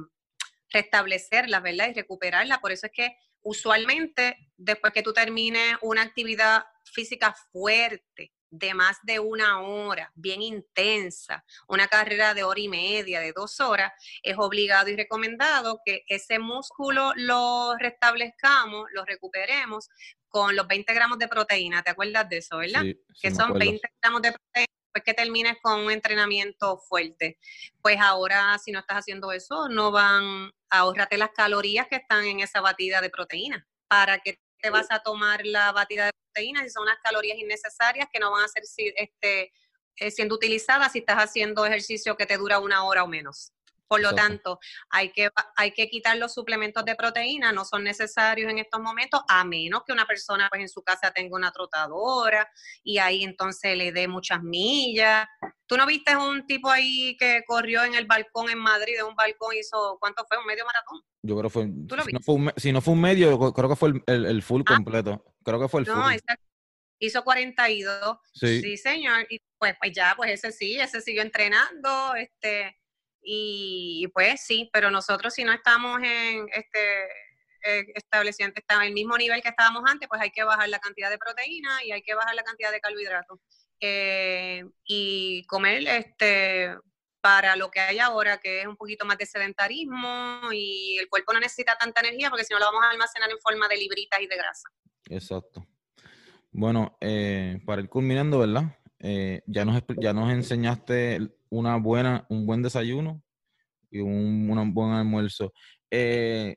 restablecerlas, 0.70 1.62
¿verdad? 1.62 1.90
Y 1.90 1.94
recuperarlas. 1.94 2.60
Por 2.60 2.72
eso 2.72 2.88
es 2.88 2.94
que 2.94 3.18
usualmente 3.42 4.38
después 4.58 4.94
que 4.94 5.04
tú 5.04 5.14
termines 5.14 5.76
una 5.82 6.04
actividad 6.04 6.66
física 6.86 7.36
fuerte, 7.52 8.34
de 8.56 8.76
más 8.76 8.98
de 9.02 9.20
una 9.20 9.62
hora, 9.62 10.12
bien 10.14 10.44
intensa, 10.44 11.44
una 11.68 11.88
carrera 11.88 12.36
de 12.36 12.44
hora 12.44 12.60
y 12.60 12.68
media, 12.68 13.20
de 13.20 13.34
dos 13.34 13.60
horas, 13.60 13.92
es 14.22 14.36
obligado 14.38 14.90
y 14.90 14.96
recomendado 14.96 15.82
que 15.84 16.04
ese 16.08 16.38
músculo 16.38 17.14
lo 17.16 17.76
restablezcamos, 17.80 18.86
lo 18.94 19.06
recuperemos 19.06 19.90
con 20.34 20.56
los 20.56 20.68
20 20.68 20.92
gramos 20.96 21.20
de 21.20 21.28
proteína, 21.28 21.84
¿te 21.84 21.92
acuerdas 21.92 22.28
de 22.28 22.38
eso, 22.38 22.58
verdad? 22.58 22.82
que 23.22 23.30
son 23.30 23.54
20 23.54 23.88
gramos 24.02 24.20
de 24.24 24.32
proteína 24.32 24.74
después 24.94 25.04
que 25.06 25.14
termines 25.14 25.58
con 25.62 25.82
un 25.82 25.92
entrenamiento 25.92 26.80
fuerte. 26.80 27.38
Pues 27.84 28.00
ahora, 28.00 28.58
si 28.58 28.72
no 28.72 28.80
estás 28.80 28.98
haciendo 28.98 29.32
eso, 29.32 29.70
no 29.70 29.92
van, 29.92 30.52
a 30.72 30.80
ahorrarte 30.80 31.20
las 31.20 31.30
calorías 31.30 31.88
que 31.88 31.98
están 31.98 32.26
en 32.26 32.40
esa 32.40 32.62
batida 32.62 33.00
de 33.00 33.12
proteína. 33.12 33.68
¿Para 33.88 34.18
que 34.18 34.40
te 34.60 34.72
vas 34.72 34.88
a 34.90 35.04
tomar 35.04 35.46
la 35.46 35.72
batida 35.72 36.06
de 36.08 36.12
proteína 36.14 36.64
si 36.64 36.72
son 36.72 36.82
unas 36.84 36.98
calorías 37.04 37.38
innecesarias 37.38 38.08
que 38.12 38.20
no 38.20 38.32
van 38.32 38.46
a 38.46 38.48
ser 38.48 38.64
este, 38.96 39.54
eh, 39.98 40.10
siendo 40.10 40.34
utilizadas 40.34 40.94
si 40.94 41.00
estás 41.00 41.18
haciendo 41.18 41.64
ejercicio 41.64 42.18
que 42.18 42.26
te 42.26 42.38
dura 42.38 42.58
una 42.58 42.86
hora 42.86 43.04
o 43.04 43.08
menos? 43.08 43.52
Por 43.88 44.02
lo 44.02 44.14
tanto, 44.16 44.60
hay 44.90 45.12
que, 45.12 45.30
hay 45.56 45.72
que 45.72 45.88
quitar 45.90 46.18
los 46.18 46.34
suplementos 46.34 46.84
de 46.86 46.96
proteína, 46.96 47.52
no 47.52 47.66
son 47.66 47.84
necesarios 47.84 48.52
en 48.52 48.60
estos 48.60 48.82
momentos, 48.82 49.22
a 49.28 49.44
menos 49.44 49.84
que 49.86 49.94
una 49.94 50.06
persona 50.06 50.48
pues 50.50 50.62
en 50.62 50.70
su 50.70 50.82
casa 50.82 51.12
tenga 51.12 51.36
una 51.36 51.52
trotadora 51.52 52.50
y 52.84 52.98
ahí 52.98 53.24
entonces 53.24 53.78
le 53.78 53.92
dé 53.92 54.08
muchas 54.08 54.42
millas. 54.42 55.28
¿Tú 55.66 55.78
no 55.78 55.86
viste 55.86 56.16
un 56.16 56.46
tipo 56.46 56.70
ahí 56.70 57.16
que 57.18 57.44
corrió 57.46 57.84
en 57.84 57.96
el 57.96 58.06
balcón 58.06 58.50
en 58.50 58.60
Madrid, 58.60 58.96
de 58.98 59.04
un 59.04 59.16
balcón 59.16 59.56
hizo, 59.56 59.98
¿cuánto 60.00 60.26
fue? 60.28 60.38
¿Un 60.38 60.46
medio 60.46 60.66
maratón? 60.66 61.02
Yo 61.22 61.38
creo 61.38 61.50
que 61.50 61.54
fue, 61.54 61.64
si, 61.64 62.14
no 62.14 62.20
fue 62.20 62.36
un, 62.36 62.54
si, 62.58 62.72
no 62.72 62.82
fue 62.82 62.94
un, 62.94 63.02
medio, 63.02 63.54
creo 63.54 63.70
que 63.70 63.76
fue 63.76 63.94
el, 64.08 64.44
full 64.44 64.62
ah. 64.66 64.76
completo. 64.76 65.24
Creo 65.44 65.60
que 65.60 65.68
fue 65.68 65.82
el 65.82 65.86
full. 65.86 65.96
No, 65.96 66.10
hizo 67.00 67.24
42. 67.24 68.18
Sí. 68.34 68.62
sí, 68.62 68.78
señor. 68.78 69.26
Y 69.30 69.40
pues, 69.58 69.76
pues 69.80 69.92
ya, 69.94 70.14
pues 70.16 70.32
ese 70.32 70.52
sí, 70.52 70.80
ese 70.80 71.02
siguió 71.02 71.22
entrenando, 71.22 72.16
este 72.16 72.78
y, 73.24 74.08
pues 74.14 74.42
sí, 74.42 74.70
pero 74.74 74.92
nosotros 74.92 75.34
si 75.34 75.44
no 75.44 75.54
estamos 75.54 76.02
en 76.04 76.48
este 76.54 77.06
eh, 77.66 77.86
estableciendo, 77.96 78.56
está 78.58 78.86
el 78.86 78.94
mismo 78.94 79.18
nivel 79.18 79.42
que 79.42 79.48
estábamos 79.48 79.84
antes, 79.90 80.10
pues 80.10 80.22
hay 80.22 80.32
que 80.32 80.44
bajar 80.44 80.68
la 80.68 80.80
cantidad 80.80 81.10
de 81.10 81.18
proteína 81.18 81.82
y 81.86 81.94
hay 81.94 82.02
que 82.02 82.14
bajar 82.14 82.36
la 82.36 82.44
cantidad 82.44 82.72
de 82.72 82.82
carbohidratos. 82.82 83.40
Eh, 83.80 84.66
y 84.86 85.46
comer 85.46 85.88
este 85.88 86.76
para 87.22 87.56
lo 87.56 87.72
que 87.72 87.80
hay 87.80 88.00
ahora, 88.00 88.38
que 88.40 88.62
es 88.62 88.68
un 88.68 88.76
poquito 88.76 89.06
más 89.06 89.18
de 89.18 89.26
sedentarismo 89.26 90.42
y 90.52 90.98
el 91.00 91.08
cuerpo 91.08 91.32
no 91.32 91.40
necesita 91.40 91.78
tanta 91.78 92.02
energía 92.02 92.30
porque 92.30 92.44
si 92.44 92.54
no 92.54 92.60
lo 92.60 92.66
vamos 92.66 92.84
a 92.84 92.90
almacenar 92.90 93.32
en 93.32 93.40
forma 93.40 93.70
de 93.70 93.78
libritas 93.78 94.20
y 94.20 94.28
de 94.28 94.36
grasa. 94.36 94.68
Exacto. 95.10 95.66
Bueno, 96.52 96.98
eh, 97.00 97.62
para 97.66 97.82
ir 97.82 97.88
culminando, 97.88 98.40
¿verdad? 98.40 98.78
ya, 99.48 99.66
nos, 99.66 99.84
ya 99.98 100.14
nos 100.14 100.32
enseñaste 100.32 101.20
una 101.54 101.78
buena, 101.78 102.26
un 102.30 102.46
buen 102.46 102.64
desayuno 102.64 103.22
y 103.92 104.00
un, 104.00 104.74
buen 104.74 104.92
almuerzo. 104.92 105.54
Eh, 105.92 106.56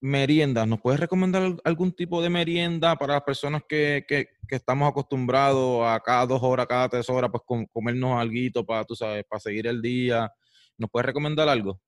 meriendas, 0.00 0.66
¿nos 0.66 0.80
puedes 0.80 0.98
recomendar 0.98 1.56
algún 1.64 1.92
tipo 1.92 2.22
de 2.22 2.30
merienda 2.30 2.96
para 2.96 3.14
las 3.14 3.22
personas 3.22 3.62
que, 3.68 4.06
estamos 4.48 4.88
acostumbrados 4.88 5.86
a 5.86 6.00
cada 6.00 6.24
dos 6.24 6.42
horas, 6.42 6.66
cada 6.66 6.88
tres 6.88 7.10
horas, 7.10 7.30
pues 7.30 7.42
comernos 7.70 8.18
algo 8.18 8.64
para, 8.64 8.84
tú 8.84 8.94
sabes, 8.94 9.24
para 9.28 9.40
seguir 9.40 9.66
el 9.66 9.82
día? 9.82 10.32
¿Nos 10.78 10.88
puedes 10.90 11.06
recomendar 11.06 11.48
algo? 11.48 11.78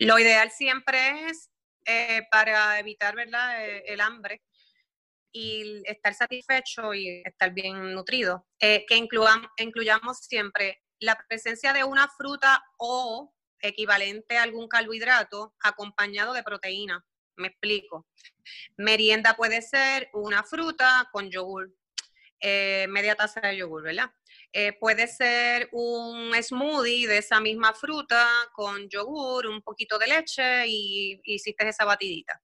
Lo 0.00 0.18
ideal 0.18 0.50
siempre 0.50 1.28
es 1.28 1.50
eh, 1.86 2.22
para 2.32 2.80
evitar 2.80 3.14
¿verdad? 3.14 3.64
Eh, 3.64 3.84
el 3.86 4.00
hambre 4.00 4.42
y 5.30 5.82
estar 5.84 6.14
satisfecho 6.14 6.94
y 6.94 7.22
estar 7.24 7.52
bien 7.52 7.94
nutrido, 7.94 8.46
que 8.58 8.86
incluyamos 9.58 10.18
siempre 10.18 10.80
la 10.98 11.16
presencia 11.28 11.72
de 11.72 11.84
una 11.84 12.08
fruta 12.08 12.64
o 12.78 13.34
equivalente 13.60 14.38
a 14.38 14.42
algún 14.42 14.68
carbohidrato 14.68 15.54
acompañado 15.60 16.32
de 16.32 16.42
proteína. 16.42 17.04
Me 17.36 17.48
explico. 17.48 18.06
Merienda 18.76 19.34
puede 19.34 19.60
ser 19.62 20.08
una 20.14 20.42
fruta 20.42 21.08
con 21.12 21.30
yogur, 21.30 21.70
eh, 22.40 22.86
media 22.88 23.14
taza 23.14 23.40
de 23.40 23.56
yogur, 23.58 23.82
¿verdad? 23.82 24.10
Eh, 24.52 24.72
puede 24.78 25.06
ser 25.06 25.68
un 25.72 26.32
smoothie 26.42 27.06
de 27.06 27.18
esa 27.18 27.40
misma 27.40 27.74
fruta 27.74 28.26
con 28.54 28.88
yogur, 28.88 29.46
un 29.46 29.60
poquito 29.60 29.98
de 29.98 30.06
leche 30.06 30.66
y, 30.66 31.20
hiciste 31.24 31.68
esa 31.68 31.84
batidita. 31.84 32.40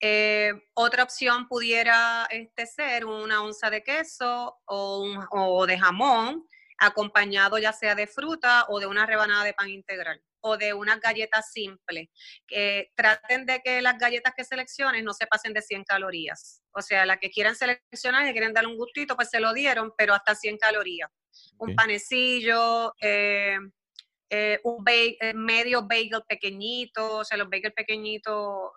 Eh, 0.00 0.52
otra 0.74 1.04
opción 1.04 1.48
pudiera 1.48 2.26
este, 2.28 2.66
ser 2.66 3.06
una 3.06 3.42
onza 3.42 3.70
de 3.70 3.82
queso 3.82 4.58
o, 4.66 5.26
o 5.30 5.66
de 5.66 5.78
jamón 5.78 6.46
acompañado 6.86 7.58
ya 7.58 7.72
sea 7.72 7.94
de 7.94 8.06
fruta 8.06 8.66
o 8.68 8.80
de 8.80 8.86
una 8.86 9.06
rebanada 9.06 9.44
de 9.44 9.54
pan 9.54 9.68
integral 9.68 10.22
o 10.46 10.58
de 10.58 10.74
unas 10.74 11.00
galletas 11.00 11.50
simples. 11.52 12.08
Que 12.46 12.92
traten 12.94 13.46
de 13.46 13.60
que 13.62 13.80
las 13.80 13.98
galletas 13.98 14.34
que 14.36 14.44
seleccionen 14.44 15.04
no 15.04 15.14
se 15.14 15.26
pasen 15.26 15.54
de 15.54 15.62
100 15.62 15.84
calorías. 15.84 16.62
O 16.72 16.82
sea, 16.82 17.06
las 17.06 17.18
que 17.18 17.30
quieran 17.30 17.56
seleccionar 17.56 18.28
y 18.28 18.32
quieren 18.32 18.52
darle 18.52 18.70
un 18.70 18.76
gustito, 18.76 19.16
pues 19.16 19.30
se 19.30 19.40
lo 19.40 19.54
dieron, 19.54 19.92
pero 19.96 20.12
hasta 20.12 20.34
100 20.34 20.58
calorías. 20.58 21.10
Un 21.56 21.74
panecillo, 21.74 22.94
eh, 23.00 23.56
eh, 24.28 24.60
un 24.64 24.84
eh, 24.86 25.32
medio 25.34 25.86
bagel 25.86 26.22
pequeñito, 26.28 27.18
o 27.18 27.24
sea, 27.24 27.38
los 27.38 27.48
bagels 27.48 27.74
pequeñitos, 27.74 28.70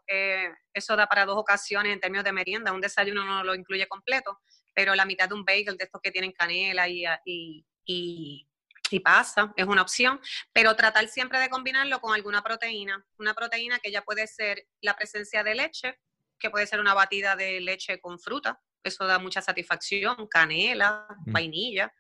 eso 0.74 0.96
da 0.96 1.08
para 1.08 1.26
dos 1.26 1.38
ocasiones 1.38 1.92
en 1.92 2.00
términos 2.00 2.24
de 2.24 2.32
merienda. 2.32 2.72
Un 2.72 2.82
desayuno 2.82 3.26
no 3.26 3.44
lo 3.44 3.54
incluye 3.54 3.88
completo, 3.88 4.40
pero 4.74 4.96
la 4.96 5.06
mitad 5.06 5.28
de 5.28 5.36
un 5.36 5.44
bagel 5.44 5.76
de 5.76 5.84
estos 5.84 6.00
que 6.02 6.12
tienen 6.12 6.32
canela 6.32 6.88
y, 6.88 7.04
y 7.26 7.66
y 7.88 9.00
pasa, 9.04 9.54
es 9.56 9.66
una 9.66 9.82
opción, 9.82 10.20
pero 10.54 10.76
tratar 10.76 11.08
siempre 11.08 11.40
de 11.40 11.50
combinarlo 11.50 12.00
con 12.00 12.14
alguna 12.14 12.42
proteína, 12.42 13.06
una 13.18 13.34
proteína 13.34 13.80
que 13.80 13.92
ya 13.92 14.02
puede 14.02 14.28
ser 14.28 14.68
la 14.82 14.96
presencia 14.96 15.44
de 15.44 15.56
leche, 15.56 16.00
que 16.40 16.50
puede 16.50 16.68
ser 16.68 16.80
una 16.80 16.94
batida 16.94 17.36
de 17.36 17.60
leche 17.60 18.00
con 18.00 18.20
fruta, 18.20 18.62
eso 18.84 19.06
da 19.06 19.20
mucha 19.20 19.42
satisfacción, 19.42 20.28
canela, 20.28 21.08
mm. 21.26 21.32
vainilla, 21.32 21.94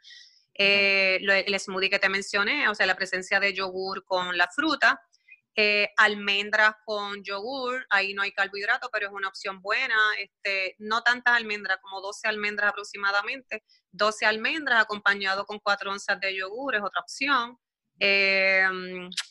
eh, 0.54 1.20
el 1.22 1.60
smoothie 1.60 1.90
que 1.90 2.00
te 2.00 2.10
mencioné, 2.10 2.68
o 2.70 2.76
sea, 2.76 2.86
la 2.86 2.96
presencia 2.96 3.40
de 3.40 3.54
yogur 3.54 4.04
con 4.06 4.38
la 4.38 4.48
fruta, 4.48 5.00
eh, 5.60 5.90
almendras 5.98 6.76
con 6.86 7.24
yogur, 7.24 7.84
ahí 7.90 8.14
no 8.14 8.22
hay 8.22 8.32
carbohidrato, 8.32 8.90
pero 8.94 9.08
es 9.08 9.12
una 9.12 9.28
opción 9.28 9.60
buena. 9.60 9.98
Este, 10.20 10.76
no 10.78 11.02
tantas 11.02 11.36
almendras, 11.36 11.80
como 11.82 12.00
12 12.00 12.28
almendras 12.28 12.70
aproximadamente. 12.70 13.64
12 13.92 14.28
almendras 14.28 14.84
acompañado 14.84 15.46
con 15.46 15.58
4 15.58 15.92
onzas 15.92 16.20
de 16.20 16.36
yogur 16.38 16.76
es 16.76 16.82
otra 16.84 17.02
opción. 17.02 17.58
Eh, 18.00 18.68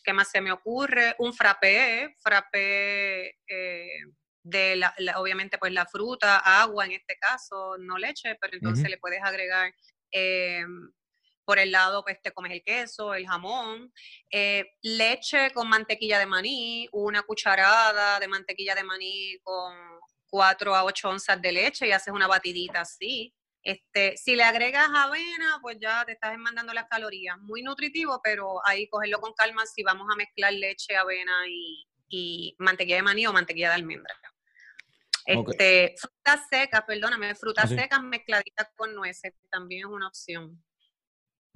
¿Qué 0.03 0.13
más 0.13 0.29
se 0.29 0.41
me 0.41 0.51
ocurre? 0.51 1.15
Un 1.21 1.33
frappé, 1.33 2.17
frappé 2.21 3.37
eh, 3.47 4.01
de 4.43 4.75
la, 4.75 4.93
obviamente 5.19 5.59
pues 5.59 5.73
la 5.73 5.87
fruta, 5.87 6.39
agua 6.61 6.87
en 6.87 6.93
este 6.93 7.17
caso, 7.21 7.79
no 7.79 7.99
leche, 7.99 8.37
pero 8.41 8.55
entonces 8.55 8.91
le 8.91 8.99
puedes 8.99 9.23
agregar 9.23 9.73
por 11.47 11.59
el 11.59 11.71
lado, 11.71 12.03
pues 12.05 12.21
te 12.21 12.33
comes 12.33 12.53
el 12.53 12.63
queso, 12.63 13.15
el 13.15 13.27
jamón, 13.27 13.93
eh, 14.31 14.73
leche 14.83 15.53
con 15.53 15.69
mantequilla 15.69 16.19
de 16.19 16.27
maní, 16.27 16.89
una 16.93 17.23
cucharada 17.23 18.19
de 18.19 18.29
mantequilla 18.29 18.75
de 18.75 18.83
maní 18.83 19.39
con 19.43 19.75
4 20.29 20.75
a 20.75 20.85
8 20.85 21.09
onzas 21.09 21.41
de 21.41 21.53
leche 21.53 21.87
y 21.87 21.93
haces 21.93 22.13
una 22.13 22.27
batidita 22.27 22.81
así. 22.81 23.33
Este, 23.63 24.17
si 24.17 24.37
le 24.37 24.43
agregas 24.43 24.89
avena, 24.93 25.59
pues 25.63 25.79
ya 25.81 26.05
te 26.05 26.13
estás 26.13 26.37
mandando 26.39 26.73
las 26.75 26.89
calorías. 26.89 27.39
Muy 27.39 27.63
nutritivo, 27.63 28.21
pero 28.23 28.61
ahí 28.67 28.89
cogerlo 28.89 29.21
con 29.21 29.33
calma 29.33 29.65
si 29.67 29.83
vamos 29.83 30.07
a 30.13 30.17
mezclar 30.17 30.53
leche, 30.53 30.97
avena 30.97 31.47
y, 31.49 31.87
y 32.09 32.57
mantequilla 32.59 32.97
de 32.97 33.03
maní 33.03 33.27
o 33.27 33.33
mantequilla 33.33 33.69
de 33.69 33.75
almendra. 33.77 34.15
Este, 35.27 35.95
Frutas 35.99 36.47
secas, 36.49 36.83
perdóname, 36.87 37.35
frutas 37.35 37.65
ah, 37.65 37.75
secas 37.75 38.03
mezcladitas 38.03 38.69
con 38.77 38.95
nueces 38.95 39.33
también 39.51 39.87
es 39.87 39.93
una 39.93 40.09
opción. 40.09 40.63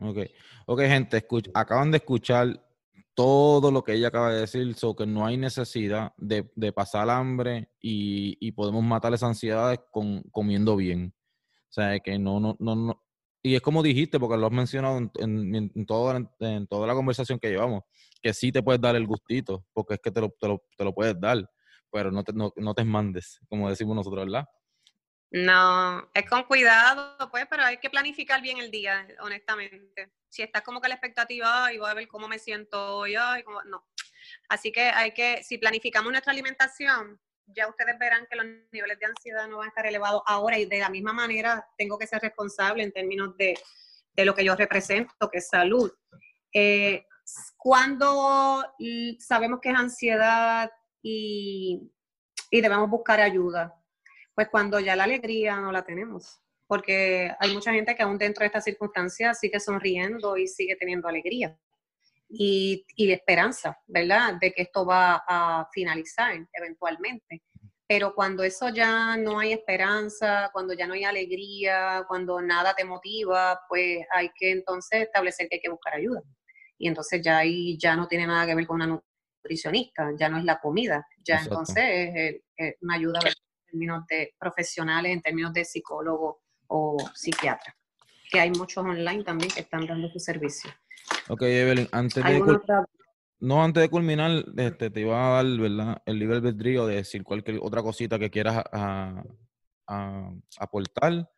Ok, 0.02 0.18
ok, 0.66 0.80
gente, 0.80 1.26
acaban 1.54 1.90
de 1.90 1.98
escuchar 1.98 2.66
todo 3.14 3.70
lo 3.70 3.84
que 3.84 3.92
ella 3.92 4.08
acaba 4.08 4.32
de 4.32 4.40
decir, 4.40 4.74
so 4.74 4.96
que 4.96 5.06
no 5.06 5.26
hay 5.26 5.36
necesidad 5.36 6.12
de, 6.16 6.50
de 6.54 6.72
pasar 6.72 7.10
hambre 7.10 7.70
y, 7.80 8.50
podemos 8.52 8.82
matar 8.82 9.12
esas 9.12 9.28
ansiedades 9.28 9.80
con, 9.90 10.22
comiendo 10.30 10.76
bien. 10.76 11.14
O 11.68 11.72
sea, 11.72 11.98
que 12.00 12.18
no, 12.18 12.40
no, 12.40 12.56
no, 12.58 12.74
no. 12.74 13.02
Y 13.42 13.54
es 13.54 13.60
como 13.62 13.82
dijiste, 13.82 14.18
porque 14.18 14.36
lo 14.36 14.46
has 14.46 14.52
mencionado 14.52 14.98
en, 14.98 15.10
en, 15.54 15.70
en 15.74 15.86
toda 15.86 16.18
la 16.18 16.94
conversación 16.94 17.38
que 17.38 17.50
llevamos, 17.50 17.82
que 18.22 18.32
sí 18.34 18.52
te 18.52 18.62
puedes 18.62 18.80
dar 18.80 18.96
el 18.96 19.06
gustito, 19.06 19.66
porque 19.72 19.94
es 19.94 20.00
que 20.00 20.10
te 20.10 20.20
lo, 20.20 20.30
te 20.40 20.48
lo, 20.48 20.62
te 20.76 20.84
lo 20.84 20.94
puedes 20.94 21.18
dar, 21.20 21.46
pero 21.90 22.10
no 22.10 22.22
te, 22.24 22.32
no, 22.32 22.52
no 22.56 22.74
te 22.74 22.84
mandes, 22.84 23.40
como 23.48 23.68
decimos 23.68 23.96
nosotros, 23.96 24.24
¿verdad? 24.24 24.46
No, 25.32 26.10
es 26.12 26.28
con 26.28 26.42
cuidado, 26.42 27.16
pues, 27.30 27.46
pero 27.48 27.62
hay 27.62 27.78
que 27.78 27.88
planificar 27.88 28.42
bien 28.42 28.58
el 28.58 28.70
día, 28.70 29.06
honestamente. 29.20 30.12
Si 30.28 30.42
estás 30.42 30.62
como 30.62 30.80
que 30.80 30.88
la 30.88 30.94
expectativa, 30.94 31.72
y 31.72 31.78
voy 31.78 31.88
a 31.88 31.94
ver 31.94 32.08
cómo 32.08 32.26
me 32.26 32.38
siento 32.38 32.96
hoy, 32.96 33.14
no. 33.66 33.86
Así 34.48 34.72
que 34.72 34.82
hay 34.82 35.12
que, 35.12 35.42
si 35.44 35.58
planificamos 35.58 36.10
nuestra 36.10 36.32
alimentación, 36.32 37.20
ya 37.46 37.68
ustedes 37.68 37.98
verán 37.98 38.26
que 38.28 38.36
los 38.36 38.46
niveles 38.72 38.98
de 38.98 39.06
ansiedad 39.06 39.46
no 39.48 39.58
van 39.58 39.66
a 39.66 39.68
estar 39.68 39.86
elevados 39.86 40.22
ahora 40.26 40.58
y 40.58 40.66
de 40.66 40.78
la 40.78 40.88
misma 40.88 41.12
manera 41.12 41.68
tengo 41.76 41.98
que 41.98 42.06
ser 42.06 42.20
responsable 42.22 42.82
en 42.82 42.92
términos 42.92 43.36
de, 43.36 43.54
lo 44.16 44.34
que 44.34 44.44
yo 44.44 44.54
represento, 44.54 45.30
que 45.30 45.38
es 45.38 45.48
salud. 45.48 45.90
Eh, 46.52 47.06
cuando 47.56 48.64
sabemos 49.18 49.60
que 49.62 49.70
es 49.70 49.76
ansiedad 49.76 50.70
y, 51.02 51.90
y 52.50 52.60
debemos 52.60 52.90
buscar 52.90 53.20
ayuda, 53.20 53.79
pues 54.40 54.48
cuando 54.48 54.80
ya 54.80 54.96
la 54.96 55.04
alegría 55.04 55.60
no 55.60 55.70
la 55.70 55.84
tenemos, 55.84 56.40
porque 56.66 57.30
hay 57.38 57.52
mucha 57.52 57.74
gente 57.74 57.94
que 57.94 58.02
aún 58.02 58.16
dentro 58.16 58.40
de 58.40 58.46
estas 58.46 58.64
circunstancias 58.64 59.38
sigue 59.38 59.60
sonriendo 59.60 60.38
y 60.38 60.48
sigue 60.48 60.76
teniendo 60.76 61.08
alegría 61.08 61.54
y, 62.26 62.86
esperanza, 62.96 63.78
¿verdad? 63.86 64.36
De 64.40 64.50
que 64.54 64.62
esto 64.62 64.86
va 64.86 65.22
a 65.28 65.68
finalizar 65.74 66.34
eventualmente. 66.54 67.42
Pero 67.86 68.14
cuando 68.14 68.42
eso 68.42 68.70
ya 68.70 69.14
no 69.18 69.40
hay 69.40 69.52
esperanza, 69.52 70.48
cuando 70.54 70.72
ya 70.72 70.86
no 70.86 70.94
hay 70.94 71.04
alegría, 71.04 72.06
cuando 72.08 72.40
nada 72.40 72.72
te 72.74 72.86
motiva, 72.86 73.60
pues 73.68 74.06
hay 74.10 74.30
que 74.34 74.52
entonces 74.52 75.02
establecer 75.02 75.50
que 75.50 75.56
hay 75.56 75.60
que 75.60 75.68
buscar 75.68 75.96
ayuda. 75.96 76.22
Y 76.78 76.88
entonces 76.88 77.20
ya 77.22 77.36
ahí 77.36 77.76
ya 77.76 77.94
no 77.94 78.08
tiene 78.08 78.26
nada 78.26 78.46
que 78.46 78.54
ver 78.54 78.66
con 78.66 78.76
una 78.76 78.86
nutricionista, 78.86 80.12
ya 80.18 80.30
no 80.30 80.38
es 80.38 80.44
la 80.44 80.58
comida, 80.58 81.06
ya 81.22 81.42
entonces 81.42 82.40
es, 82.56 82.76
una 82.80 82.94
ayuda 82.94 83.20
términos 83.70 84.06
de 84.08 84.34
profesionales, 84.38 85.12
en 85.12 85.22
términos 85.22 85.52
de 85.52 85.64
psicólogo 85.64 86.42
o 86.66 86.96
psiquiatra, 87.14 87.76
que 88.30 88.40
hay 88.40 88.50
muchos 88.50 88.84
online 88.84 89.24
también 89.24 89.50
que 89.50 89.60
están 89.60 89.86
dando 89.86 90.08
su 90.08 90.18
servicio. 90.18 90.70
Ok, 91.28 91.42
Evelyn, 91.42 91.88
antes 91.92 92.22
de, 92.22 92.60
no, 93.40 93.64
antes 93.64 93.82
de 93.82 93.88
culminar, 93.88 94.44
este, 94.56 94.90
te 94.90 95.00
iba 95.00 95.38
a 95.38 95.42
dar 95.42 95.58
¿verdad? 95.58 96.02
el 96.04 96.18
libre 96.18 96.36
albedrío 96.36 96.86
de 96.86 96.96
decir 96.96 97.24
cualquier 97.24 97.58
otra 97.62 97.82
cosita 97.82 98.18
que 98.18 98.30
quieras 98.30 98.62
aportar, 100.58 101.28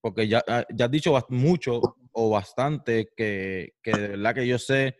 porque 0.00 0.28
ya, 0.28 0.42
ah, 0.46 0.64
ya 0.72 0.84
has 0.84 0.90
dicho 0.90 1.12
mucho 1.28 1.80
o 2.12 2.30
bastante 2.30 3.08
que, 3.16 3.74
que 3.82 3.90
de 3.90 4.08
verdad 4.08 4.34
que 4.34 4.46
yo 4.46 4.58
sé 4.58 4.96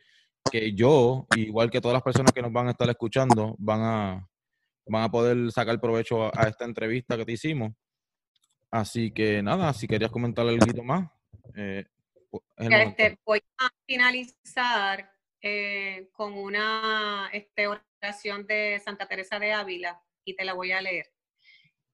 que 0.50 0.72
yo, 0.72 1.26
igual 1.36 1.70
que 1.70 1.80
todas 1.80 1.94
las 1.94 2.02
personas 2.02 2.32
que 2.32 2.42
nos 2.42 2.52
van 2.52 2.68
a 2.68 2.70
estar 2.70 2.88
escuchando, 2.88 3.54
van 3.58 3.80
a, 3.82 4.28
van 4.88 5.04
a 5.04 5.10
poder 5.10 5.50
sacar 5.52 5.80
provecho 5.80 6.26
a, 6.26 6.48
esta 6.48 6.64
entrevista 6.64 7.16
que 7.16 7.24
te 7.24 7.32
hicimos. 7.32 7.72
Así 8.70 9.10
que 9.10 9.42
nada, 9.42 9.72
si 9.72 9.86
querías 9.86 10.10
comentar 10.10 10.46
algo 10.46 10.84
más. 10.84 11.10
Eh, 11.56 11.84
este, 12.56 13.18
voy 13.24 13.42
a 13.58 13.70
finalizar 13.86 15.10
eh, 15.40 16.10
con 16.12 16.34
una 16.34 17.30
este, 17.32 17.66
oración 17.66 18.46
de 18.46 18.80
Santa 18.84 19.06
Teresa 19.06 19.38
de 19.38 19.52
Ávila 19.52 20.02
y 20.24 20.34
te 20.34 20.44
la 20.44 20.52
voy 20.52 20.72
a 20.72 20.82
leer. 20.82 21.06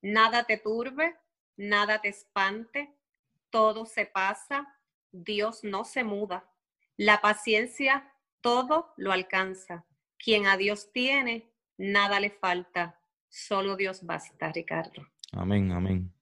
Nada 0.03 0.45
te 0.45 0.59
turbe, 0.59 1.17
nada 1.57 2.01
te 2.01 2.09
espante, 2.09 2.97
todo 3.51 3.87
se 3.87 4.07
pasa, 4.07 4.67
Dios 5.13 5.63
no 5.63 5.85
se 5.85 6.03
muda. 6.03 6.51
La 6.97 7.21
paciencia 7.21 8.13
todo 8.41 8.93
lo 8.97 9.13
alcanza. 9.13 9.87
Quien 10.19 10.47
a 10.47 10.57
Dios 10.57 10.93
tiene, 10.93 11.54
nada 11.79 12.21
le 12.21 12.31
falta, 12.31 12.99
solo 13.29 13.77
Dios 13.77 14.05
basta, 14.05 14.53
Ricardo. 14.53 15.07
Amén, 15.33 15.73
amén. 15.73 16.13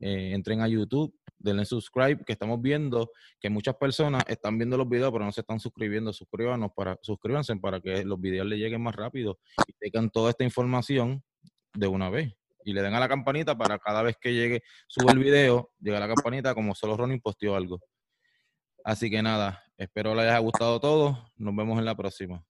Eh, 0.00 0.30
entren 0.32 0.62
a 0.62 0.66
YouTube, 0.66 1.14
denle 1.36 1.66
subscribe, 1.66 2.24
que 2.24 2.32
estamos 2.32 2.58
viendo 2.62 3.10
que 3.38 3.50
muchas 3.50 3.76
personas 3.76 4.24
están 4.28 4.56
viendo 4.56 4.78
los 4.78 4.88
videos, 4.88 5.12
pero 5.12 5.26
no 5.26 5.30
se 5.32 5.42
están 5.42 5.60
suscribiendo. 5.60 6.10
Suscríbanos 6.14 6.70
para, 6.74 6.98
suscríbanse 7.02 7.54
para 7.56 7.82
que 7.82 8.02
los 8.02 8.18
videos 8.18 8.46
les 8.46 8.60
lleguen 8.60 8.80
más 8.80 8.96
rápido 8.96 9.38
y 9.66 9.74
tengan 9.74 10.08
toda 10.08 10.30
esta 10.30 10.44
información 10.44 11.22
de 11.74 11.86
una 11.86 12.08
vez. 12.08 12.34
Y 12.64 12.72
le 12.72 12.80
den 12.80 12.94
a 12.94 13.00
la 13.00 13.10
campanita 13.10 13.58
para 13.58 13.78
cada 13.78 14.00
vez 14.02 14.16
que 14.18 14.32
llegue, 14.32 14.62
sube 14.86 15.12
el 15.12 15.18
video, 15.18 15.70
llega 15.80 16.00
la 16.00 16.08
campanita 16.08 16.54
como 16.54 16.74
solo 16.74 16.96
Ronnie 16.96 17.20
posteó 17.20 17.56
algo. 17.56 17.78
Así 18.84 19.10
que 19.10 19.20
nada, 19.20 19.62
espero 19.76 20.14
les 20.14 20.24
haya 20.24 20.38
gustado 20.38 20.80
todo. 20.80 21.30
Nos 21.36 21.54
vemos 21.54 21.78
en 21.78 21.84
la 21.84 21.94
próxima. 21.94 22.42